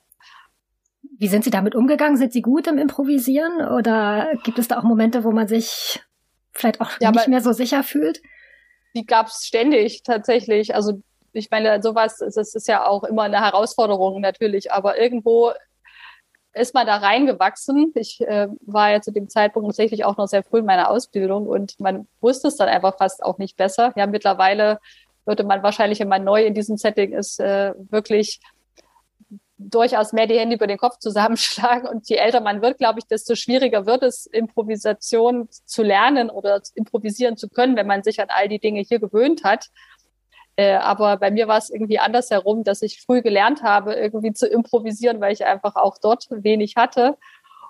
[1.19, 2.17] Wie sind Sie damit umgegangen?
[2.17, 6.03] Sind Sie gut im Improvisieren oder gibt es da auch Momente, wo man sich
[6.53, 8.21] vielleicht auch ja, nicht mehr so sicher fühlt?
[8.95, 10.75] Die gab es ständig tatsächlich.
[10.75, 11.03] Also
[11.33, 15.53] ich meine, sowas, das ist ja auch immer eine Herausforderung natürlich, aber irgendwo
[16.53, 17.93] ist man da reingewachsen.
[17.97, 21.47] Ich äh, war ja zu dem Zeitpunkt tatsächlich auch noch sehr früh in meiner Ausbildung
[21.47, 23.93] und man wusste es dann einfach fast auch nicht besser.
[23.97, 24.79] Ja, mittlerweile
[25.27, 28.41] würde man wahrscheinlich, wenn man neu in diesem Setting ist, äh, wirklich
[29.71, 31.89] durchaus mehr die Hände über den Kopf zusammenschlagen.
[31.89, 36.61] Und je älter man wird, glaube ich, desto schwieriger wird es, Improvisation zu lernen oder
[36.75, 39.67] improvisieren zu können, wenn man sich an all die Dinge hier gewöhnt hat.
[40.57, 44.47] Äh, aber bei mir war es irgendwie andersherum, dass ich früh gelernt habe, irgendwie zu
[44.47, 47.17] improvisieren, weil ich einfach auch dort wenig hatte.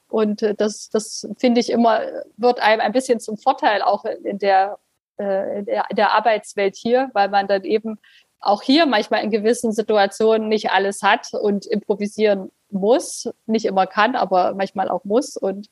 [0.09, 2.00] Und äh, das, das finde ich immer,
[2.37, 4.78] wird einem ein bisschen zum Vorteil auch in der,
[5.18, 7.98] äh, in der, in der Arbeitswelt hier, weil man dann eben
[8.44, 14.16] auch hier manchmal in gewissen Situationen nicht alles hat und improvisieren muss, nicht immer kann,
[14.16, 15.37] aber manchmal auch muss.
[15.37, 15.68] Und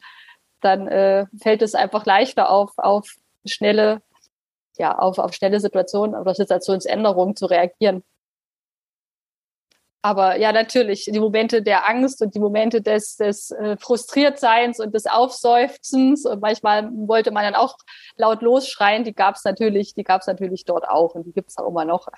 [0.60, 4.02] dann äh, fällt es einfach leichter auf, auf schnelle,
[4.78, 8.02] ja, auf, auf schnelle Situationen oder Situationsänderungen zu reagieren.
[10.04, 14.92] Aber ja, natürlich, die Momente der Angst und die Momente des, des äh, Frustriertseins und
[14.94, 17.78] des Aufseufzens und manchmal wollte man dann auch
[18.16, 21.50] laut losschreien, die gab es natürlich, die gab es natürlich dort auch und die gibt
[21.50, 22.08] es auch immer noch.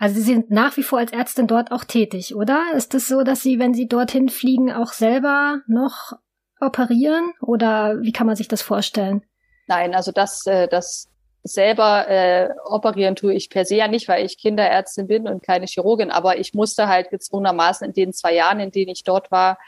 [0.00, 2.62] Also Sie sind nach wie vor als Ärztin dort auch tätig, oder?
[2.74, 6.12] Ist es das so, dass Sie, wenn Sie dorthin fliegen, auch selber noch
[6.60, 7.32] operieren?
[7.40, 9.22] Oder wie kann man sich das vorstellen?
[9.66, 11.08] Nein, also das, äh, das
[11.42, 15.66] selber äh, operieren tue ich per se ja nicht, weil ich Kinderärztin bin und keine
[15.66, 16.10] Chirurgin.
[16.10, 19.58] Aber ich musste halt gezwungenermaßen in den zwei Jahren, in denen ich dort war,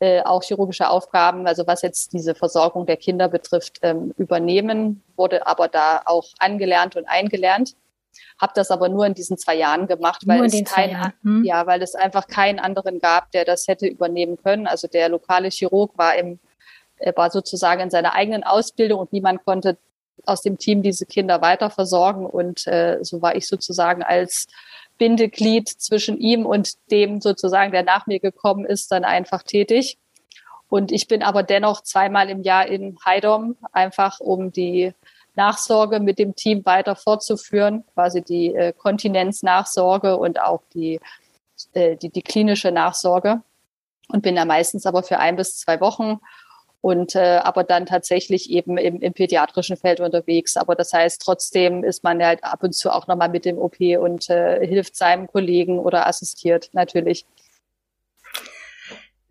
[0.00, 5.46] äh, auch chirurgische Aufgaben, also was jetzt diese Versorgung der Kinder betrifft, ähm, übernehmen, wurde
[5.46, 7.74] aber da auch angelernt und eingelernt
[8.40, 11.44] habe das aber nur in diesen zwei Jahren gemacht, weil es kein, hm.
[11.44, 14.66] ja, weil es einfach keinen anderen gab, der das hätte übernehmen können.
[14.66, 16.38] Also der lokale Chirurg war im,
[16.96, 19.78] er war sozusagen in seiner eigenen Ausbildung und niemand konnte
[20.26, 24.46] aus dem Team diese Kinder weiter versorgen und äh, so war ich sozusagen als
[24.98, 29.98] Bindeglied zwischen ihm und dem sozusagen, der nach mir gekommen ist, dann einfach tätig.
[30.68, 34.92] Und ich bin aber dennoch zweimal im Jahr in Heidom, einfach um die
[35.34, 41.00] Nachsorge mit dem Team weiter fortzuführen, quasi die äh, Kontinenznachsorge und auch die,
[41.72, 43.42] äh, die, die klinische Nachsorge.
[44.08, 46.18] Und bin da meistens aber für ein bis zwei Wochen
[46.80, 50.56] und äh, aber dann tatsächlich eben im, im pädiatrischen Feld unterwegs.
[50.56, 53.80] Aber das heißt, trotzdem ist man halt ab und zu auch nochmal mit dem OP
[53.80, 57.26] und äh, hilft seinem Kollegen oder assistiert natürlich.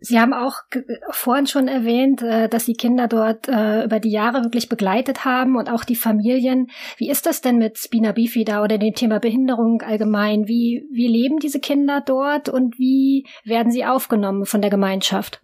[0.02, 0.62] Sie haben auch
[1.10, 5.56] vorhin schon erwähnt, äh, dass Sie Kinder dort äh, über die Jahre wirklich begleitet haben
[5.56, 6.70] und auch die Familien.
[6.96, 10.48] Wie ist das denn mit Spina Bifida oder dem Thema Behinderung allgemein?
[10.48, 15.42] Wie, wie leben diese Kinder dort und wie werden sie aufgenommen von der Gemeinschaft?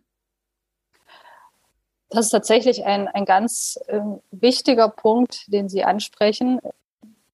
[2.09, 6.61] Das ist tatsächlich ein, ein ganz äh, wichtiger Punkt, den Sie ansprechen.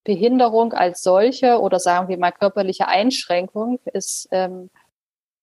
[0.03, 4.71] Behinderung als solche oder sagen wir mal körperliche Einschränkung ist ähm,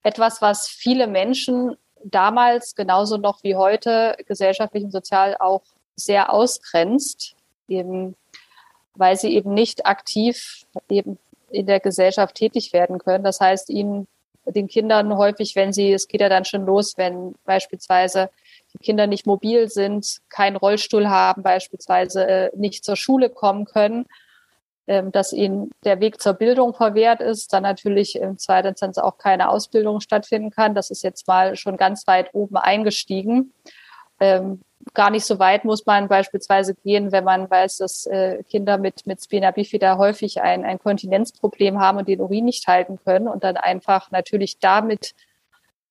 [0.04, 5.64] etwas, was viele Menschen damals genauso noch wie heute gesellschaftlich und sozial auch
[5.96, 7.36] sehr ausgrenzt,
[7.68, 8.16] eben
[8.96, 11.18] weil sie eben nicht aktiv eben
[11.50, 13.24] in der Gesellschaft tätig werden können.
[13.24, 14.08] Das heißt, ihnen
[14.46, 18.30] den Kindern häufig, wenn sie, es geht ja dann schon los, wenn beispielsweise
[18.74, 24.06] die Kinder nicht mobil sind, keinen Rollstuhl haben, beispielsweise äh, nicht zur Schule kommen können,
[25.12, 29.50] dass ihnen der Weg zur Bildung verwehrt ist, dann natürlich im zweiten Instanz auch keine
[29.50, 30.76] Ausbildung stattfinden kann.
[30.76, 33.54] Das ist jetzt mal schon ganz weit oben eingestiegen.
[34.20, 34.62] Ähm,
[34.94, 39.06] gar nicht so weit muss man beispielsweise gehen, wenn man weiß, dass äh, Kinder mit,
[39.06, 43.44] mit Spina bifida häufig ein, ein Kontinenzproblem haben und den Urin nicht halten können und
[43.44, 45.14] dann einfach natürlich damit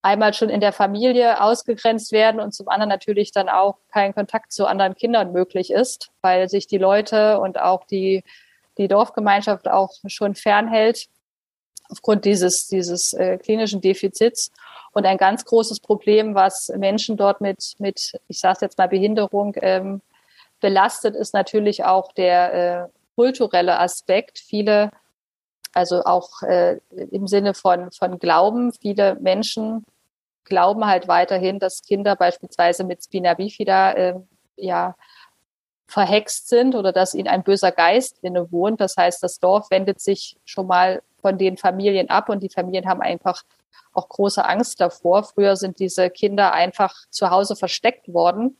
[0.02, 4.52] einmal schon in der Familie ausgegrenzt werden und zum anderen natürlich dann auch kein Kontakt
[4.52, 8.22] zu anderen Kindern möglich ist, weil sich die Leute und auch die,
[8.78, 11.08] die Dorfgemeinschaft auch schon fernhält
[11.90, 14.50] aufgrund dieses, dieses äh, klinischen Defizits.
[14.92, 19.54] Und ein ganz großes Problem, was Menschen dort mit, mit ich sage jetzt mal Behinderung
[19.60, 20.00] ähm,
[20.60, 24.38] belastet, ist natürlich auch der äh, kulturelle Aspekt.
[24.38, 24.90] Viele,
[25.72, 29.84] also auch äh, im Sinne von, von Glauben, viele Menschen
[30.44, 34.14] glauben halt weiterhin, dass Kinder beispielsweise mit Spina bifida äh,
[34.56, 34.94] ja
[35.88, 38.80] verhext sind oder dass ihnen ein böser Geist inne wohnt.
[38.80, 42.86] Das heißt, das Dorf wendet sich schon mal von den Familien ab und die Familien
[42.86, 43.42] haben einfach
[43.94, 45.24] auch große Angst davor.
[45.24, 48.58] Früher sind diese Kinder einfach zu Hause versteckt worden,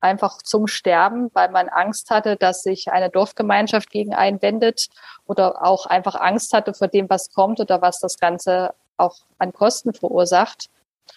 [0.00, 4.88] einfach zum Sterben, weil man Angst hatte, dass sich eine Dorfgemeinschaft gegen einen wendet
[5.26, 9.52] oder auch einfach Angst hatte vor dem, was kommt oder was das Ganze auch an
[9.52, 10.70] Kosten verursacht,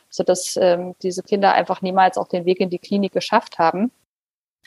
[0.10, 3.91] sodass ähm, diese Kinder einfach niemals auch den Weg in die Klinik geschafft haben.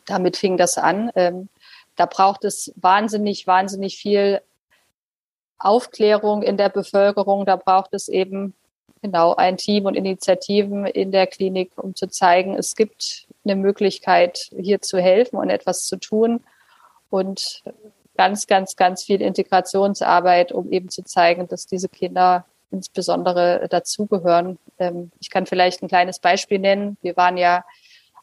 [0.09, 1.11] Damit fing das an.
[1.15, 1.49] Ähm,
[1.97, 4.41] da braucht es wahnsinnig, wahnsinnig viel
[5.59, 7.45] Aufklärung in der Bevölkerung.
[7.45, 8.55] Da braucht es eben
[9.03, 14.51] genau ein Team und Initiativen in der Klinik, um zu zeigen, es gibt eine Möglichkeit,
[14.59, 16.41] hier zu helfen und etwas zu tun.
[17.11, 17.63] Und
[18.17, 24.59] ganz, ganz, ganz viel Integrationsarbeit, um eben zu zeigen, dass diese Kinder insbesondere dazugehören.
[24.79, 26.97] Ähm, ich kann vielleicht ein kleines Beispiel nennen.
[27.01, 27.65] Wir waren ja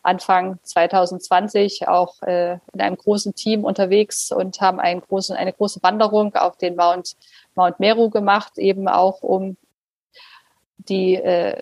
[0.06, 5.82] Anfang 2020 auch äh, in einem großen Team unterwegs und haben einen großen, eine große
[5.84, 7.16] Wanderung auf den Mount,
[7.56, 9.58] Mount Meru gemacht, eben auch um
[10.78, 11.62] die äh,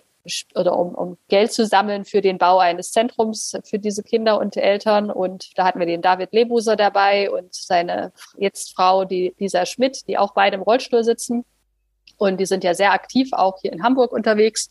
[0.54, 4.56] oder um, um Geld zu sammeln für den Bau eines Zentrums für diese Kinder und
[4.56, 5.10] Eltern.
[5.10, 10.08] Und da hatten wir den David Lebuser dabei und seine jetzt Frau, die Lisa Schmidt,
[10.08, 11.44] die auch beide im Rollstuhl sitzen.
[12.16, 14.68] Und die sind ja sehr aktiv auch hier in Hamburg unterwegs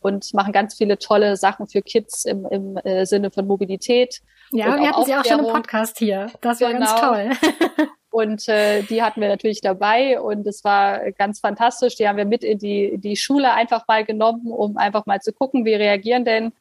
[0.00, 4.20] und machen ganz viele tolle Sachen für Kids im, im äh, Sinne von Mobilität.
[4.50, 6.30] Ja, wir hatten sie auch schon im Podcast hier.
[6.40, 6.86] Das war genau.
[6.86, 7.88] ganz toll.
[8.10, 11.94] Und äh, die hatten wir natürlich dabei und es war ganz fantastisch.
[11.96, 15.32] Die haben wir mit in die, die Schule einfach mal genommen, um einfach mal zu
[15.32, 16.52] gucken, wie reagieren denn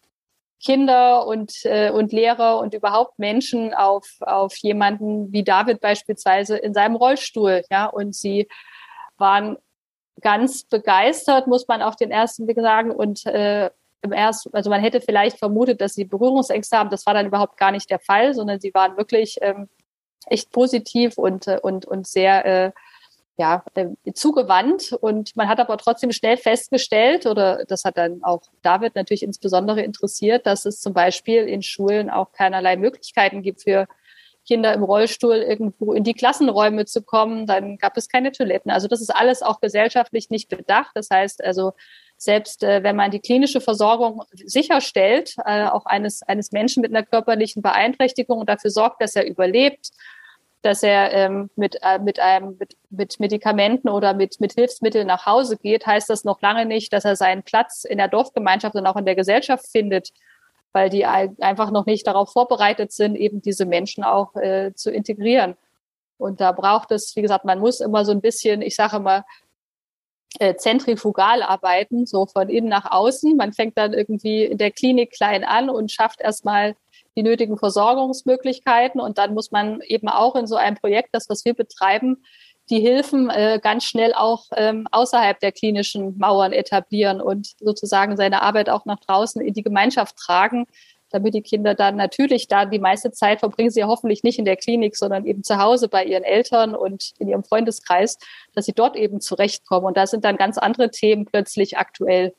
[0.64, 6.74] Kinder und, äh, und Lehrer und überhaupt Menschen auf, auf jemanden wie David beispielsweise in
[6.74, 7.64] seinem Rollstuhl.
[7.72, 8.48] Ja, und sie
[9.18, 9.58] waren
[10.22, 12.92] ganz begeistert, muss man auf den ersten Blick sagen.
[12.92, 13.70] Und äh,
[14.02, 16.90] im ersten, also man hätte vielleicht vermutet, dass sie Berührungsängste haben.
[16.90, 19.70] Das war dann überhaupt gar nicht der Fall, sondern sie waren wirklich ähm,
[20.28, 22.72] echt positiv und, äh, und, und sehr äh,
[23.38, 24.94] ja, äh, zugewandt.
[24.94, 29.82] Und man hat aber trotzdem schnell festgestellt, oder das hat dann auch David natürlich insbesondere
[29.82, 33.88] interessiert, dass es zum Beispiel in Schulen auch keinerlei Möglichkeiten gibt für
[34.48, 37.46] Kinder im Rollstuhl irgendwo in die Klassenräume zu kommen.
[37.46, 38.72] Dann gab es keine Toiletten.
[38.72, 40.92] Also das ist alles auch gesellschaftlich nicht bedacht.
[40.96, 41.74] Das heißt also,
[42.18, 47.06] selbst äh, wenn man die klinische Versorgung sicherstellt, äh, auch eines, eines Menschen mit einer
[47.06, 49.92] körperlichen Beeinträchtigung und dafür sorgt, dass er überlebt,
[50.64, 55.26] dass er ähm, mit, äh, mit, einem, mit, mit Medikamenten oder mit, mit Hilfsmitteln nach
[55.26, 58.88] Hause geht, heißt das noch lange nicht, dass er seinen Platz in der Dorfgemeinschaft und
[58.88, 60.10] auch in der Gesellschaft findet,
[60.78, 65.56] weil die einfach noch nicht darauf vorbereitet sind, eben diese Menschen auch äh, zu integrieren.
[66.20, 69.26] Und da braucht es, wie gesagt, man muss immer so ein bisschen, ich sage immer,
[70.38, 73.36] äh, zentrifugal arbeiten, so von innen nach außen.
[73.36, 76.76] Man fängt dann irgendwie in der Klinik klein an und schafft erstmal
[77.16, 79.02] die nötigen Versorgungsmöglichkeiten.
[79.02, 82.24] Und dann muss man eben auch in so einem Projekt, das was wir betreiben,
[82.70, 88.42] die Hilfen äh, ganz schnell auch ähm, außerhalb der klinischen Mauern etablieren und sozusagen seine
[88.42, 90.66] Arbeit auch nach draußen in die Gemeinschaft tragen,
[91.10, 94.46] damit die Kinder dann natürlich da die meiste Zeit verbringen sie ja hoffentlich nicht in
[94.46, 98.18] der Klinik, sondern eben zu Hause bei ihren Eltern und in ihrem Freundeskreis,
[98.54, 99.86] dass sie dort eben zurechtkommen.
[99.86, 102.34] Und da sind dann ganz andere Themen plötzlich aktuell.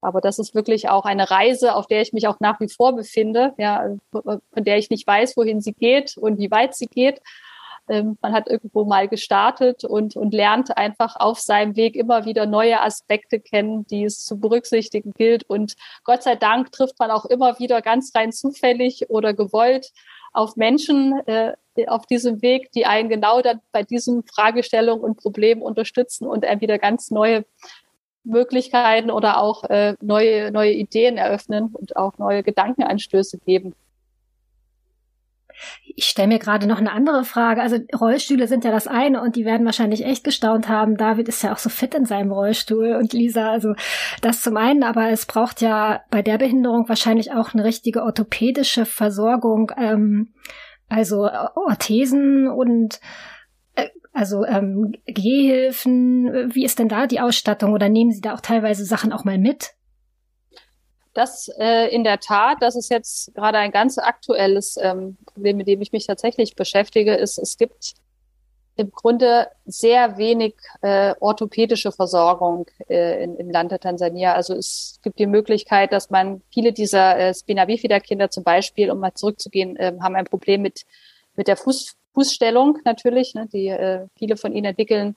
[0.00, 2.94] Aber das ist wirklich auch eine Reise, auf der ich mich auch nach wie vor
[2.94, 7.20] befinde, ja, von der ich nicht weiß, wohin sie geht und wie weit sie geht.
[7.88, 12.46] Ähm, man hat irgendwo mal gestartet und, und lernt einfach auf seinem Weg immer wieder
[12.46, 15.44] neue Aspekte kennen, die es zu berücksichtigen gilt.
[15.44, 15.74] Und
[16.04, 19.92] Gott sei Dank trifft man auch immer wieder ganz rein zufällig oder gewollt
[20.32, 21.54] auf Menschen äh,
[21.86, 26.60] auf diesem Weg, die einen genau dann bei diesen Fragestellungen und Problemen unterstützen und er
[26.60, 27.44] wieder ganz neue
[28.24, 33.74] Möglichkeiten oder auch äh, neue, neue Ideen eröffnen und auch neue Gedankenanstöße geben.
[35.96, 37.60] Ich stelle mir gerade noch eine andere Frage.
[37.60, 40.96] Also Rollstühle sind ja das eine und die werden wahrscheinlich echt gestaunt haben.
[40.96, 43.74] David ist ja auch so fit in seinem Rollstuhl und Lisa, also
[44.20, 48.84] das zum einen, aber es braucht ja bei der Behinderung wahrscheinlich auch eine richtige orthopädische
[48.84, 50.34] Versorgung, ähm,
[50.88, 53.00] also Orthesen und
[53.74, 56.52] äh, also ähm, Gehhilfen.
[56.54, 59.38] Wie ist denn da die Ausstattung oder nehmen Sie da auch teilweise Sachen auch mal
[59.38, 59.74] mit?
[61.18, 65.66] Das äh, in der Tat, das ist jetzt gerade ein ganz aktuelles ähm, Problem, mit
[65.66, 67.94] dem ich mich tatsächlich beschäftige, ist, es gibt
[68.76, 74.34] im Grunde sehr wenig äh, orthopädische Versorgung äh, in, im Land der Tansania.
[74.34, 78.88] Also es gibt die Möglichkeit, dass man viele dieser äh, Spina bifida Kinder zum Beispiel,
[78.92, 80.84] um mal zurückzugehen, äh, haben ein Problem mit
[81.34, 83.34] mit der Fuß, Fußstellung natürlich.
[83.34, 83.48] Ne?
[83.52, 85.16] Die äh, viele von ihnen entwickeln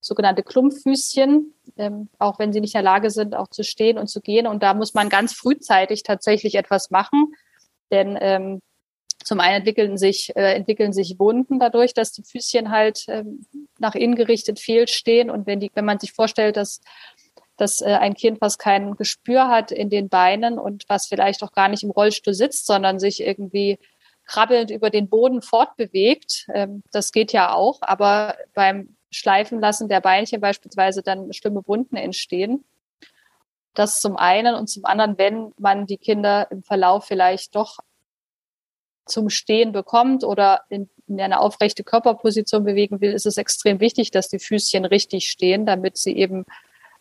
[0.00, 4.08] sogenannte Klumpfüßchen, ähm, auch wenn sie nicht in der Lage sind, auch zu stehen und
[4.08, 4.46] zu gehen.
[4.46, 7.34] Und da muss man ganz frühzeitig tatsächlich etwas machen,
[7.90, 8.60] denn ähm,
[9.24, 13.46] zum einen entwickeln sich, äh, entwickeln sich Wunden dadurch, dass die Füßchen halt ähm,
[13.78, 15.30] nach innen gerichtet fehlstehen.
[15.30, 16.80] Und wenn, die, wenn man sich vorstellt, dass,
[17.56, 21.52] dass äh, ein Kind, was kein Gespür hat in den Beinen und was vielleicht auch
[21.52, 23.78] gar nicht im Rollstuhl sitzt, sondern sich irgendwie
[24.26, 30.00] krabbelnd über den Boden fortbewegt, ähm, das geht ja auch, aber beim Schleifen lassen der
[30.00, 32.64] Beinchen beispielsweise dann schlimme Wunden entstehen.
[33.74, 37.78] Das zum einen und zum anderen, wenn man die Kinder im Verlauf vielleicht doch
[39.06, 44.10] zum Stehen bekommt oder in, in eine aufrechte Körperposition bewegen will, ist es extrem wichtig,
[44.10, 46.44] dass die Füßchen richtig stehen, damit sie eben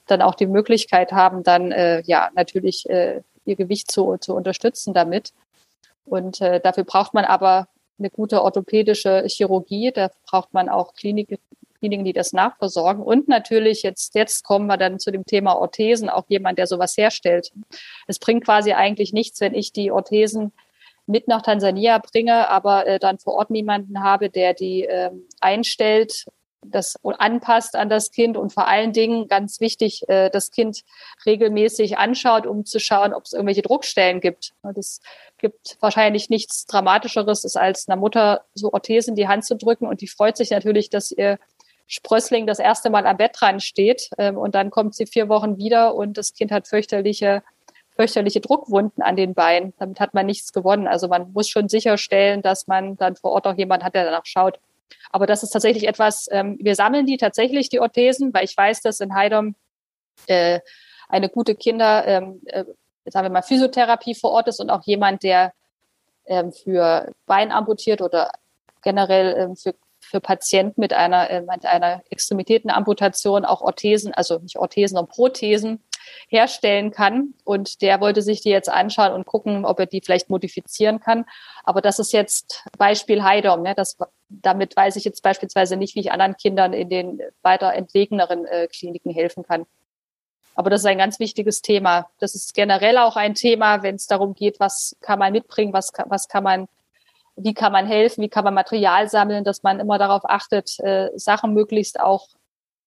[0.08, 4.94] dann auch die Möglichkeit haben, dann äh, ja natürlich äh, ihr Gewicht zu, zu unterstützen
[4.94, 5.34] damit.
[6.06, 7.68] Und äh, dafür braucht man aber
[8.00, 11.40] eine gute orthopädische Chirurgie, da braucht man auch Klinik,
[11.82, 13.04] diejenigen, die das nachversorgen.
[13.04, 16.98] Und natürlich, jetzt, jetzt kommen wir dann zu dem Thema Orthesen, auch jemand, der sowas
[16.98, 17.52] herstellt.
[18.08, 20.52] Es bringt quasi eigentlich nichts, wenn ich die Orthesen
[21.06, 25.10] mit nach Tansania bringe, aber äh, dann vor Ort niemanden habe, der die äh,
[25.42, 26.26] einstellt,
[26.62, 30.84] das anpasst an das Kind und vor allen Dingen ganz wichtig, äh, das Kind
[31.26, 34.54] regelmäßig anschaut, um zu schauen, ob es irgendwelche Druckstellen gibt.
[34.62, 35.00] Das
[35.38, 40.02] gibt wahrscheinlich nichts Dramatischeres, als einer Mutter so Orthesen in die Hand zu drücken und
[40.02, 41.40] die freut sich natürlich, dass ihr
[41.90, 45.58] Sprössling das erste Mal am Bett dran steht ähm, und dann kommt sie vier Wochen
[45.58, 47.44] wieder und das Kind hat fürchterliche
[47.96, 49.74] fürchterliche Druckwunden an den Beinen.
[49.78, 50.88] Damit hat man nichts gewonnen.
[50.88, 54.26] Also man muss schon sicherstellen, dass man dann vor Ort auch jemand hat, der danach
[54.26, 54.58] schaut.
[55.12, 58.82] Aber das ist tatsächlich etwas, ähm, wir sammeln die tatsächlich, die Orthesen, weil ich weiß,
[58.84, 59.56] dass in Heidom
[60.28, 60.62] äh,
[61.10, 62.64] eine gute Kinder, ähm, äh,
[63.06, 65.52] sagen wir mal, Physiotherapie vor Ort ist und auch jemand, der
[66.26, 68.32] ähm, für Bein amputiert oder
[68.82, 69.76] generell ähm, für
[70.10, 75.84] für Patienten mit einer, äh, mit einer Extremitätenamputation auch Orthesen, also nicht Orthesen, sondern Prothesen
[76.28, 77.36] herstellen kann.
[77.44, 81.26] Und der wollte sich die jetzt anschauen und gucken, ob er die vielleicht modifizieren kann.
[81.64, 83.62] Aber das ist jetzt Beispiel Heidom.
[83.62, 83.76] Ne?
[83.76, 83.98] Das,
[84.30, 88.68] damit weiß ich jetzt beispielsweise nicht, wie ich anderen Kindern in den weiter entlegeneren äh,
[88.68, 89.66] Kliniken helfen kann.
[90.56, 92.10] Aber das ist ein ganz wichtiges Thema.
[92.20, 95.94] Das ist generell auch ein Thema, wenn es darum geht, was kann man mitbringen, was,
[96.08, 96.68] was kann man
[97.42, 101.10] wie kann man helfen, wie kann man Material sammeln, dass man immer darauf achtet, äh,
[101.16, 102.28] Sachen möglichst auch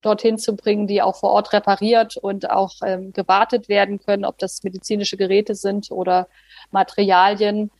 [0.03, 4.38] dorthin zu bringen, die auch vor Ort repariert und auch ähm, gewartet werden können, ob
[4.38, 6.29] das medizinische Geräte sind oder
[6.71, 7.71] Materialien.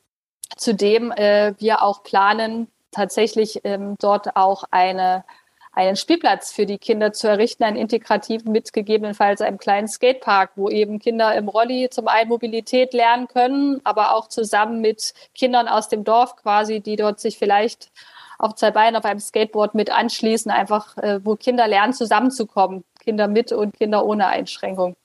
[0.57, 5.25] zudem äh, wir auch planen, tatsächlich ähm, dort auch eine
[5.73, 10.69] einen Spielplatz für die Kinder zu errichten, einen integrativen mit gegebenenfalls einem kleinen Skatepark, wo
[10.69, 15.89] eben Kinder im Rolli zum einen Mobilität lernen können, aber auch zusammen mit Kindern aus
[15.89, 17.91] dem Dorf quasi, die dort sich vielleicht
[18.39, 23.29] auf zwei Beinen auf einem Skateboard mit anschließen, einfach äh, wo Kinder lernen zusammenzukommen, Kinder
[23.29, 24.97] mit und Kinder ohne Einschränkung.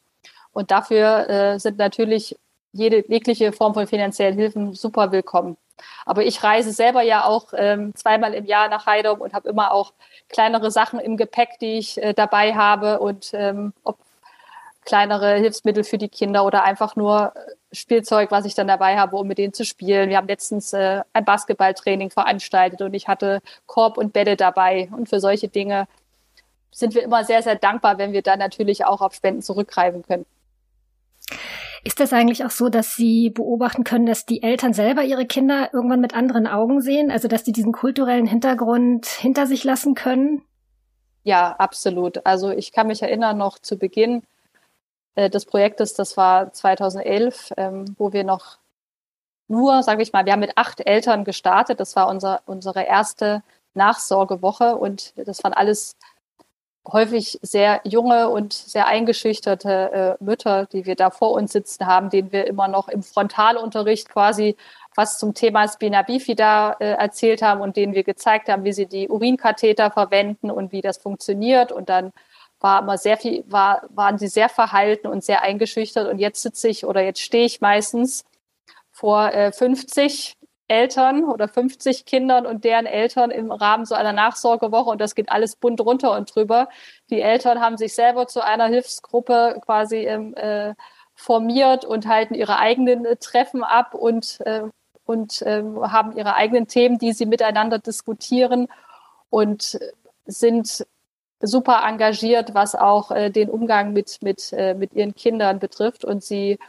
[0.51, 2.36] Und dafür äh, sind natürlich
[2.74, 5.55] jede jegliche Form von finanziellen Hilfen super willkommen.
[6.05, 9.71] Aber ich reise selber ja auch ähm, zweimal im Jahr nach Heidom und habe immer
[9.71, 9.93] auch
[10.30, 13.97] kleinere Sachen im Gepäck, die ich äh, dabei habe und ähm, ob
[14.88, 19.17] kleinere Hilfsmittel für die Kinder oder einfach nur äh, Spielzeug, was ich dann dabei habe,
[19.17, 20.09] um mit denen zu spielen.
[20.09, 24.89] Wir haben letztens äh, ein Basketballtraining veranstaltet und ich hatte Korb und Bälle dabei.
[24.95, 25.88] Und für solche Dinge
[26.71, 30.25] sind wir immer sehr, sehr dankbar, wenn wir dann natürlich auch auf Spenden zurückgreifen können.
[31.88, 35.70] Ist das eigentlich auch so, dass Sie beobachten können, dass die Eltern selber ihre Kinder
[35.74, 37.12] irgendwann mit anderen Augen sehen?
[37.12, 40.42] Also, dass die diesen kulturellen Hintergrund hinter sich lassen können?
[41.24, 42.26] Ja, absolut.
[42.26, 44.24] Also, ich kann mich erinnern, noch zu Beginn
[45.16, 48.58] äh, des Projektes, das war 2011, ähm, wo wir noch
[49.48, 51.80] nur, sage ich mal, wir haben mit acht Eltern gestartet.
[51.80, 53.44] Das war unser, unsere erste
[53.76, 55.96] Nachsorgewoche und das waren alles
[56.88, 62.10] häufig sehr junge und sehr eingeschüchterte äh, Mütter, die wir da vor uns sitzen haben,
[62.10, 64.56] denen wir immer noch im Frontalunterricht quasi
[64.98, 68.88] was zum Thema Spina bifida äh, erzählt haben und denen wir gezeigt haben, wie sie
[68.88, 71.72] die Urinkatheter verwenden und wie das funktioniert.
[71.72, 72.12] Und dann
[72.60, 76.08] war immer sehr viel, war, waren sie sehr verhalten und sehr eingeschüchtert.
[76.08, 78.26] Und jetzt sitze ich oder jetzt stehe ich meistens
[78.92, 80.37] vor äh, 50
[80.68, 85.32] Eltern oder 50 Kindern und deren Eltern im Rahmen so einer Nachsorgewoche und das geht
[85.32, 86.68] alles bunt runter und drüber.
[87.09, 90.74] Die Eltern haben sich selber zu einer Hilfsgruppe quasi ähm, äh,
[91.15, 94.63] formiert und halten ihre eigenen äh, Treffen ab und, äh,
[95.05, 98.68] und äh, haben ihre eigenen Themen, die sie miteinander diskutieren
[99.30, 99.80] und
[100.26, 100.86] sind
[101.39, 106.24] super engagiert, was auch äh, den Umgang mit, mit, äh, mit ihren Kindern betrifft und
[106.24, 106.59] sie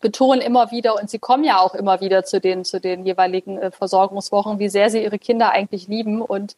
[0.00, 3.58] betonen immer wieder, und sie kommen ja auch immer wieder zu den, zu den jeweiligen
[3.58, 6.56] äh, Versorgungswochen, wie sehr sie ihre Kinder eigentlich lieben und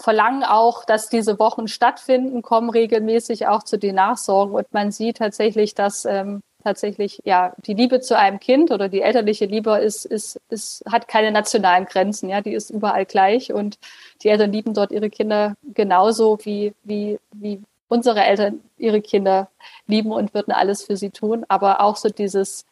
[0.00, 4.54] verlangen auch, dass diese Wochen stattfinden, kommen regelmäßig auch zu den Nachsorgen.
[4.54, 9.02] Und man sieht tatsächlich, dass ähm, tatsächlich ja die Liebe zu einem Kind oder die
[9.02, 13.52] elterliche Liebe ist, ist, ist hat keine nationalen Grenzen, ja, die ist überall gleich.
[13.52, 13.78] Und
[14.22, 19.50] die Eltern lieben dort ihre Kinder genauso wie wie wie unsere Eltern ihre Kinder
[19.86, 21.44] lieben und würden alles für sie tun.
[21.48, 22.64] Aber auch so dieses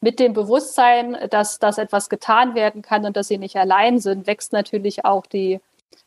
[0.00, 4.26] mit dem Bewusstsein, dass, dass etwas getan werden kann und dass sie nicht allein sind,
[4.26, 5.60] wächst natürlich auch die,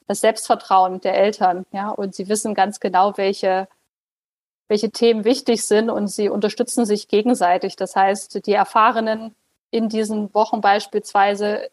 [0.08, 1.66] das Selbstvertrauen der Eltern.
[1.72, 3.70] Ja, und sie wissen ganz genau, welche,
[4.68, 7.78] welche Themen wichtig sind und sie unterstützen sich gegenseitig.
[7.78, 9.34] Das heißt, die Erfahrenen
[9.72, 11.70] in diesen Wochen beispielsweise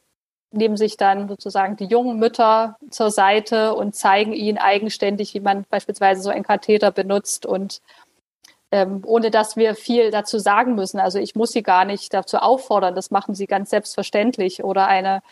[0.50, 5.64] nehmen sich dann sozusagen die jungen Mütter zur Seite und zeigen ihnen eigenständig, wie man
[5.68, 7.82] beispielsweise so einen Katheter benutzt und
[8.70, 11.00] ähm, ohne dass wir viel dazu sagen müssen.
[11.00, 14.64] Also ich muss sie gar nicht dazu auffordern, das machen sie ganz selbstverständlich.
[14.64, 15.22] Oder eine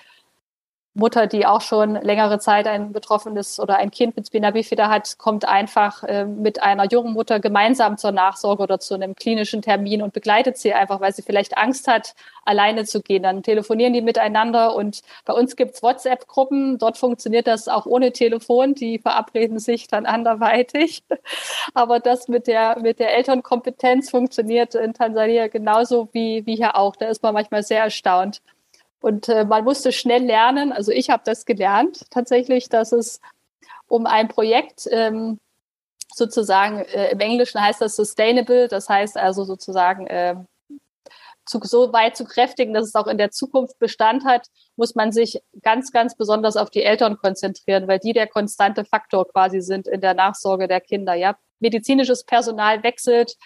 [0.97, 5.19] Mutter, die auch schon längere Zeit ein betroffenes oder ein Kind mit Spina bifida hat,
[5.19, 10.01] kommt einfach äh, mit einer jungen Mutter gemeinsam zur Nachsorge oder zu einem klinischen Termin
[10.03, 12.15] und begleitet sie einfach, weil sie vielleicht Angst hat,
[12.47, 13.25] alleine zu gehen.
[13.25, 16.79] Dann telefonieren die miteinander und bei uns gibt's WhatsApp-Gruppen.
[16.79, 18.75] Dort funktioniert das auch ohne Telefon.
[18.75, 21.05] Die verabreden sich dann anderweitig.
[21.75, 26.97] Aber das mit der, mit der Elternkompetenz funktioniert in Tansania genauso wie, wie hier auch.
[26.97, 28.41] Da ist man manchmal sehr erstaunt.
[29.07, 33.21] Und äh, man musste schnell lernen, also ich habe das gelernt tatsächlich, dass es
[33.87, 35.39] um ein Projekt ähm,
[36.13, 40.35] sozusagen, äh, im Englischen heißt das sustainable, das heißt also sozusagen äh,
[41.45, 45.13] zu, so weit zu kräftigen, dass es auch in der Zukunft Bestand hat, muss man
[45.13, 49.87] sich ganz, ganz besonders auf die Eltern konzentrieren, weil die der konstante Faktor quasi sind
[49.87, 51.15] in der Nachsorge der Kinder.
[51.15, 53.37] Ja, medizinisches Personal wechselt,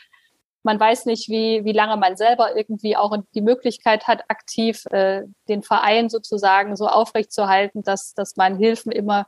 [0.62, 5.22] man weiß nicht, wie, wie lange man selber irgendwie auch die Möglichkeit hat, aktiv äh,
[5.48, 9.26] den Verein sozusagen so aufrechtzuerhalten, dass, dass man Hilfen immer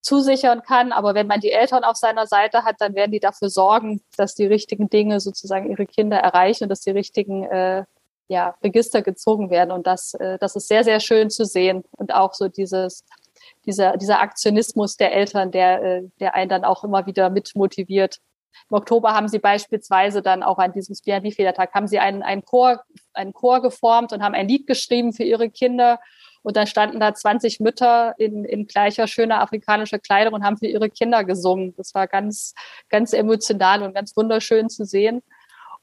[0.00, 0.92] zusichern kann.
[0.92, 4.34] Aber wenn man die Eltern auf seiner Seite hat, dann werden die dafür sorgen, dass
[4.34, 7.84] die richtigen Dinge sozusagen ihre Kinder erreichen und dass die richtigen äh,
[8.28, 9.72] ja, Register gezogen werden.
[9.72, 11.84] Und das, äh, das ist sehr, sehr schön zu sehen.
[11.92, 13.04] Und auch so dieses,
[13.66, 18.20] dieser, dieser Aktionismus der Eltern, der, äh, der einen dann auch immer wieder mit motiviert,
[18.70, 22.82] im Oktober haben sie beispielsweise dann auch an diesem Spianbi-Federtag haben sie einen, einen Chor,
[23.12, 26.00] einen Chor geformt und haben ein Lied geschrieben für ihre Kinder.
[26.42, 30.66] Und dann standen da 20 Mütter in, in gleicher schöner afrikanischer Kleidung und haben für
[30.66, 31.74] ihre Kinder gesungen.
[31.76, 32.54] Das war ganz,
[32.90, 35.22] ganz emotional und ganz wunderschön zu sehen.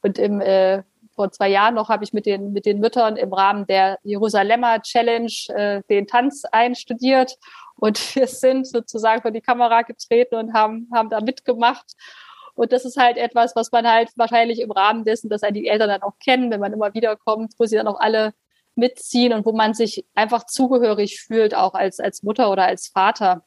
[0.04, 0.84] Und im, äh,
[1.16, 4.82] vor zwei Jahren noch habe ich mit den, mit den Müttern im Rahmen der Jerusalemer
[4.82, 7.38] Challenge äh, den Tanz einstudiert.
[7.76, 11.94] Und wir sind sozusagen vor die Kamera getreten und haben, haben da mitgemacht.
[12.54, 15.89] Und das ist halt etwas, was man halt wahrscheinlich im Rahmen dessen, dass die Eltern
[15.89, 18.34] dann auch kennen, wenn man immer wieder kommt, wo sie dann auch alle
[18.76, 23.43] mitziehen und wo man sich einfach zugehörig fühlt, auch als, als Mutter oder als Vater.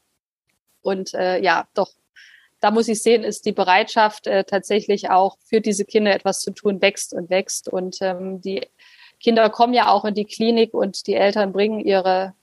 [0.82, 1.90] Und äh, ja, doch,
[2.61, 6.50] da muss ich sehen, ist die Bereitschaft äh, tatsächlich auch für diese Kinder etwas zu
[6.50, 7.68] tun, wächst und wächst.
[7.68, 8.66] Und ähm, die
[9.20, 12.34] Kinder kommen ja auch in die Klinik und die Eltern bringen ihre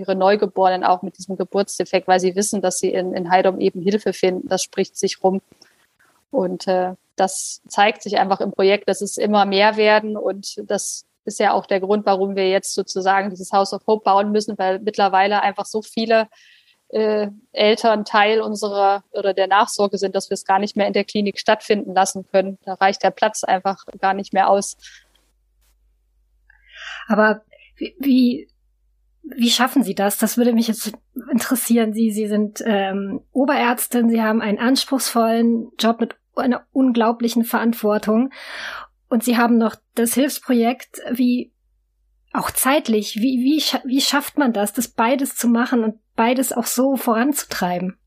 [0.00, 3.80] ihre Neugeborenen auch mit diesem Geburtsdefekt, weil sie wissen, dass sie in, in Heidom eben
[3.80, 4.48] Hilfe finden.
[4.48, 5.40] Das spricht sich rum.
[6.30, 10.16] Und äh, das zeigt sich einfach im Projekt, dass es immer mehr werden.
[10.16, 14.04] Und das ist ja auch der Grund, warum wir jetzt sozusagen dieses House of Hope
[14.04, 16.28] bauen müssen, weil mittlerweile einfach so viele
[16.88, 20.92] äh, Eltern Teil unserer oder der Nachsorge sind, dass wir es gar nicht mehr in
[20.92, 22.58] der Klinik stattfinden lassen können.
[22.64, 24.76] Da reicht der Platz einfach gar nicht mehr aus.
[27.06, 27.42] Aber
[27.76, 28.48] wie, wie
[29.22, 30.18] wie schaffen Sie das?
[30.18, 30.92] Das würde mich jetzt
[31.30, 31.92] interessieren.
[31.92, 38.32] Sie, Sie sind ähm, Oberärztin, Sie haben einen anspruchsvollen Job mit einer unglaublichen Verantwortung
[39.08, 41.00] und Sie haben noch das Hilfsprojekt.
[41.12, 41.52] Wie
[42.32, 46.66] auch zeitlich, wie, wie, wie schafft man das, das beides zu machen und beides auch
[46.66, 47.98] so voranzutreiben?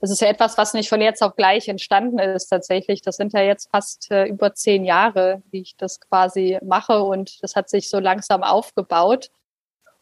[0.00, 3.02] Das ist ja etwas, was nicht von jetzt auf gleich entstanden ist tatsächlich.
[3.02, 7.42] Das sind ja jetzt fast äh, über zehn Jahre, wie ich das quasi mache und
[7.42, 9.30] das hat sich so langsam aufgebaut.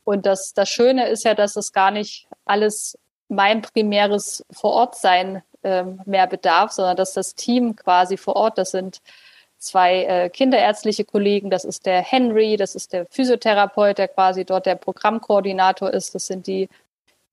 [0.07, 2.97] Und das, das Schöne ist ja, dass es gar nicht alles
[3.29, 9.01] mein primäres Vorortsein ähm, mehr bedarf, sondern dass das Team quasi vor Ort, das sind
[9.59, 14.67] zwei äh, kinderärztliche Kollegen, das ist der Henry, das ist der Physiotherapeut, der quasi dort
[14.67, 16.69] der Programmkoordinator ist, das sind die,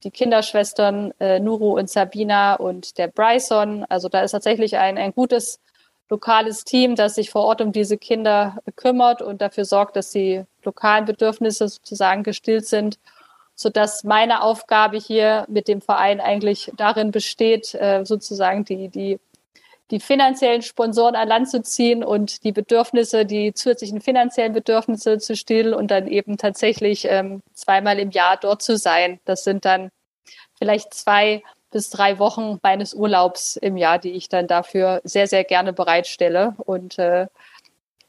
[0.01, 3.86] die Kinderschwestern äh, Nuru und Sabina und der Bryson.
[3.88, 5.59] Also da ist tatsächlich ein, ein gutes
[6.10, 10.43] lokales Team, das sich vor Ort um diese Kinder kümmert und dafür sorgt, dass die
[10.64, 12.99] lokalen Bedürfnisse sozusagen gestillt sind,
[13.56, 19.20] sodass meine Aufgabe hier mit dem Verein eigentlich darin besteht, äh, sozusagen die, die,
[19.91, 25.36] die finanziellen Sponsoren an Land zu ziehen und die Bedürfnisse, die zusätzlichen finanziellen Bedürfnisse zu
[25.36, 29.20] stillen und dann eben tatsächlich ähm, zweimal im Jahr dort zu sein.
[29.26, 29.89] Das sind dann
[30.58, 31.43] vielleicht zwei
[31.74, 36.55] bis drei Wochen meines Urlaubs im Jahr, die ich dann dafür sehr, sehr gerne bereitstelle.
[36.57, 37.28] Und äh,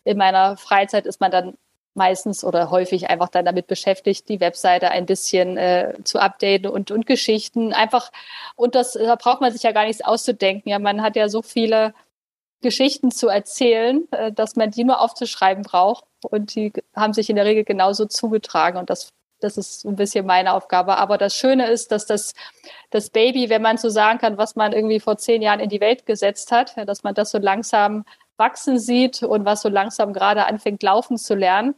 [0.05, 1.57] in meiner Freizeit ist man dann
[1.95, 6.91] meistens oder häufig einfach dann damit beschäftigt, die Webseite ein bisschen äh, zu updaten und,
[6.91, 7.73] und Geschichten.
[7.73, 8.11] Einfach,
[8.57, 10.69] und das, da braucht man sich ja gar nichts auszudenken.
[10.69, 11.95] Ja, man hat ja so viele
[12.63, 16.05] Geschichten zu erzählen, äh, dass man die nur aufzuschreiben braucht.
[16.23, 18.79] Und die haben sich in der Regel genauso zugetragen.
[18.79, 19.11] Und das
[19.45, 20.97] das ist ein bisschen meine Aufgabe.
[20.97, 22.33] Aber das Schöne ist, dass das,
[22.91, 25.81] das Baby, wenn man so sagen kann, was man irgendwie vor zehn Jahren in die
[25.81, 28.05] Welt gesetzt hat, dass man das so langsam
[28.37, 31.75] wachsen sieht und was so langsam gerade anfängt laufen zu lernen.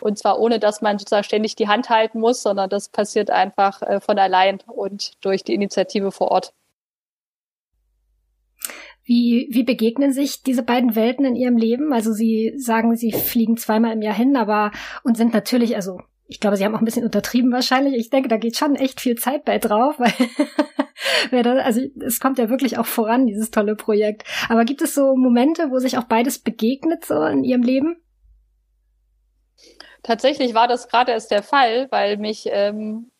[0.00, 3.82] Und zwar ohne, dass man sozusagen ständig die Hand halten muss, sondern das passiert einfach
[3.82, 6.54] äh, von allein und durch die Initiative vor Ort.
[9.04, 11.92] Wie, wie begegnen sich diese beiden Welten in Ihrem Leben?
[11.92, 14.70] Also Sie sagen, Sie fliegen zweimal im Jahr hin, aber
[15.02, 16.00] und sind natürlich, also
[16.30, 17.96] ich glaube, sie haben auch ein bisschen untertrieben wahrscheinlich.
[17.96, 19.98] Ich denke, da geht schon echt viel Zeit bei drauf,
[21.30, 24.22] weil also es kommt ja wirklich auch voran, dieses tolle Projekt.
[24.48, 28.00] Aber gibt es so Momente, wo sich auch beides begegnet so in ihrem Leben?
[30.04, 33.10] Tatsächlich war das gerade erst der Fall, weil mich ähm,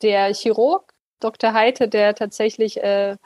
[0.00, 1.52] der Chirurg Dr.
[1.52, 3.16] Heite, der tatsächlich äh,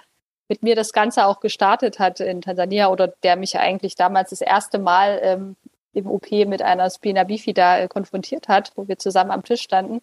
[0.48, 4.40] mit mir das Ganze auch gestartet hat in Tansania oder der mich eigentlich damals das
[4.40, 5.56] erste Mal ähm,
[5.95, 10.01] im OP mit einer Spina Bifida äh, konfrontiert hat, wo wir zusammen am Tisch standen,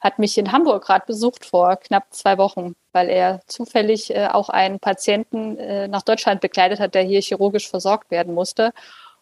[0.00, 4.50] hat mich in Hamburg gerade besucht vor knapp zwei Wochen, weil er zufällig äh, auch
[4.50, 8.72] einen Patienten äh, nach Deutschland begleitet hat, der hier chirurgisch versorgt werden musste.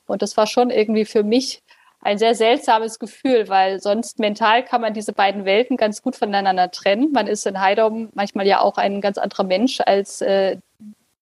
[0.07, 1.63] Und das war schon irgendwie für mich
[2.01, 6.73] ein sehr seltsames Gefühl, weil sonst mental kann man diese beiden Welten ganz gut voneinander
[6.73, 7.13] trennen.
[7.13, 10.59] Man ist in Heidom manchmal ja auch ein ganz anderer Mensch als äh,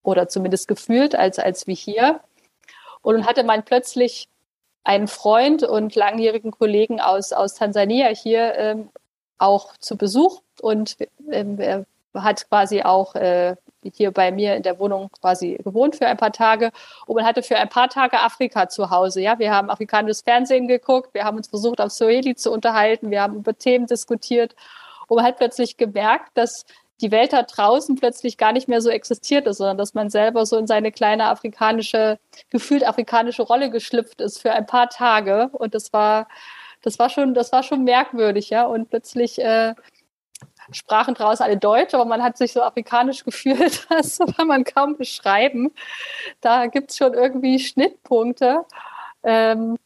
[0.03, 2.21] oder zumindest gefühlt als als wie hier.
[3.03, 4.30] Und hatte man plötzlich
[4.85, 8.89] einen Freund und langjährigen Kollegen aus, aus Tansania hier ähm,
[9.39, 10.41] auch zu Besuch.
[10.61, 10.97] Und
[11.31, 13.57] ähm, er hat quasi auch äh,
[13.95, 16.71] hier bei mir in der Wohnung quasi gewohnt für ein paar Tage.
[17.07, 19.21] Und man hatte für ein paar Tage Afrika zu Hause.
[19.21, 23.23] Ja, wir haben afrikanisches Fernsehen geguckt, wir haben uns versucht auf Swahili zu unterhalten, wir
[23.23, 24.55] haben über Themen diskutiert.
[25.09, 26.65] Und man hat plötzlich gemerkt, dass
[27.01, 30.59] die Welt da draußen plötzlich gar nicht mehr so existierte, sondern dass man selber so
[30.59, 32.19] in seine kleine afrikanische,
[32.51, 35.49] gefühlt afrikanische Rolle geschlüpft ist für ein paar Tage.
[35.53, 36.29] Und das war,
[36.83, 38.67] das war schon, das war schon merkwürdig, ja.
[38.67, 39.75] Und plötzlich äh,
[40.73, 44.97] sprachen draußen alle Deutsch, aber man hat sich so afrikanisch gefühlt, das kann man kaum
[44.97, 45.73] beschreiben.
[46.41, 48.65] Da gibt's schon irgendwie Schnittpunkte.
[49.23, 49.77] Ähm,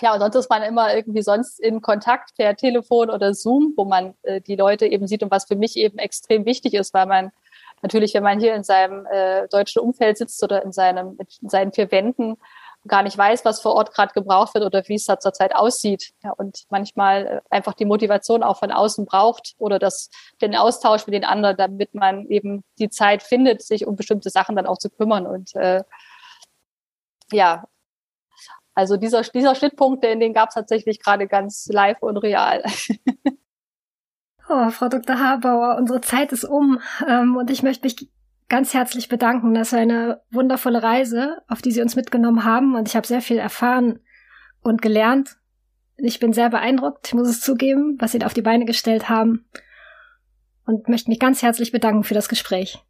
[0.00, 3.84] ja, und sonst ist man immer irgendwie sonst in Kontakt per Telefon oder Zoom, wo
[3.84, 7.06] man äh, die Leute eben sieht und was für mich eben extrem wichtig ist, weil
[7.06, 7.32] man
[7.82, 11.72] natürlich, wenn man hier in seinem äh, deutschen Umfeld sitzt oder in, seinem, in seinen
[11.72, 12.36] vier Wänden,
[12.86, 16.12] gar nicht weiß, was vor Ort gerade gebraucht wird oder wie es da zurzeit aussieht.
[16.22, 21.06] Ja, und manchmal äh, einfach die Motivation auch von außen braucht oder das, den Austausch
[21.06, 24.78] mit den anderen, damit man eben die Zeit findet, sich um bestimmte Sachen dann auch
[24.78, 25.26] zu kümmern.
[25.26, 25.82] Und äh,
[27.32, 27.64] ja,
[28.78, 32.62] also dieser, dieser Schnittpunkt, den, den gab es tatsächlich gerade ganz live und real.
[34.50, 35.18] Oh, Frau Dr.
[35.20, 38.10] Habauer, unsere Zeit ist um ähm, und ich möchte mich
[38.48, 39.52] ganz herzlich bedanken.
[39.52, 43.20] Das war eine wundervolle Reise, auf die Sie uns mitgenommen haben und ich habe sehr
[43.20, 43.98] viel erfahren
[44.62, 45.36] und gelernt.
[45.98, 49.10] Ich bin sehr beeindruckt, ich muss es zugeben, was Sie da auf die Beine gestellt
[49.10, 49.44] haben
[50.64, 52.82] und möchte mich ganz herzlich bedanken für das Gespräch.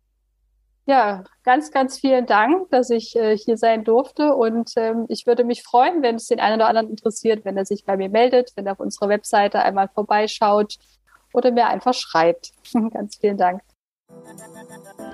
[0.89, 4.35] Ja, ganz, ganz vielen Dank, dass ich äh, hier sein durfte.
[4.35, 7.67] Und ähm, ich würde mich freuen, wenn es den einen oder anderen interessiert, wenn er
[7.67, 10.77] sich bei mir meldet, wenn er auf unserer Webseite einmal vorbeischaut
[11.35, 12.53] oder mir einfach schreibt.
[12.93, 13.61] ganz vielen Dank.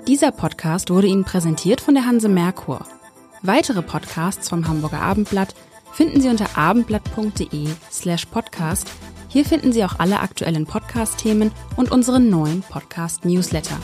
[0.07, 2.79] Dieser Podcast wurde Ihnen präsentiert von der Hanse Merkur.
[3.41, 5.55] Weitere Podcasts vom Hamburger Abendblatt
[5.91, 8.89] finden Sie unter abendblatt.de slash podcast.
[9.27, 13.75] Hier finden Sie auch alle aktuellen Podcast-Themen und unseren neuen Podcast-Newsletter.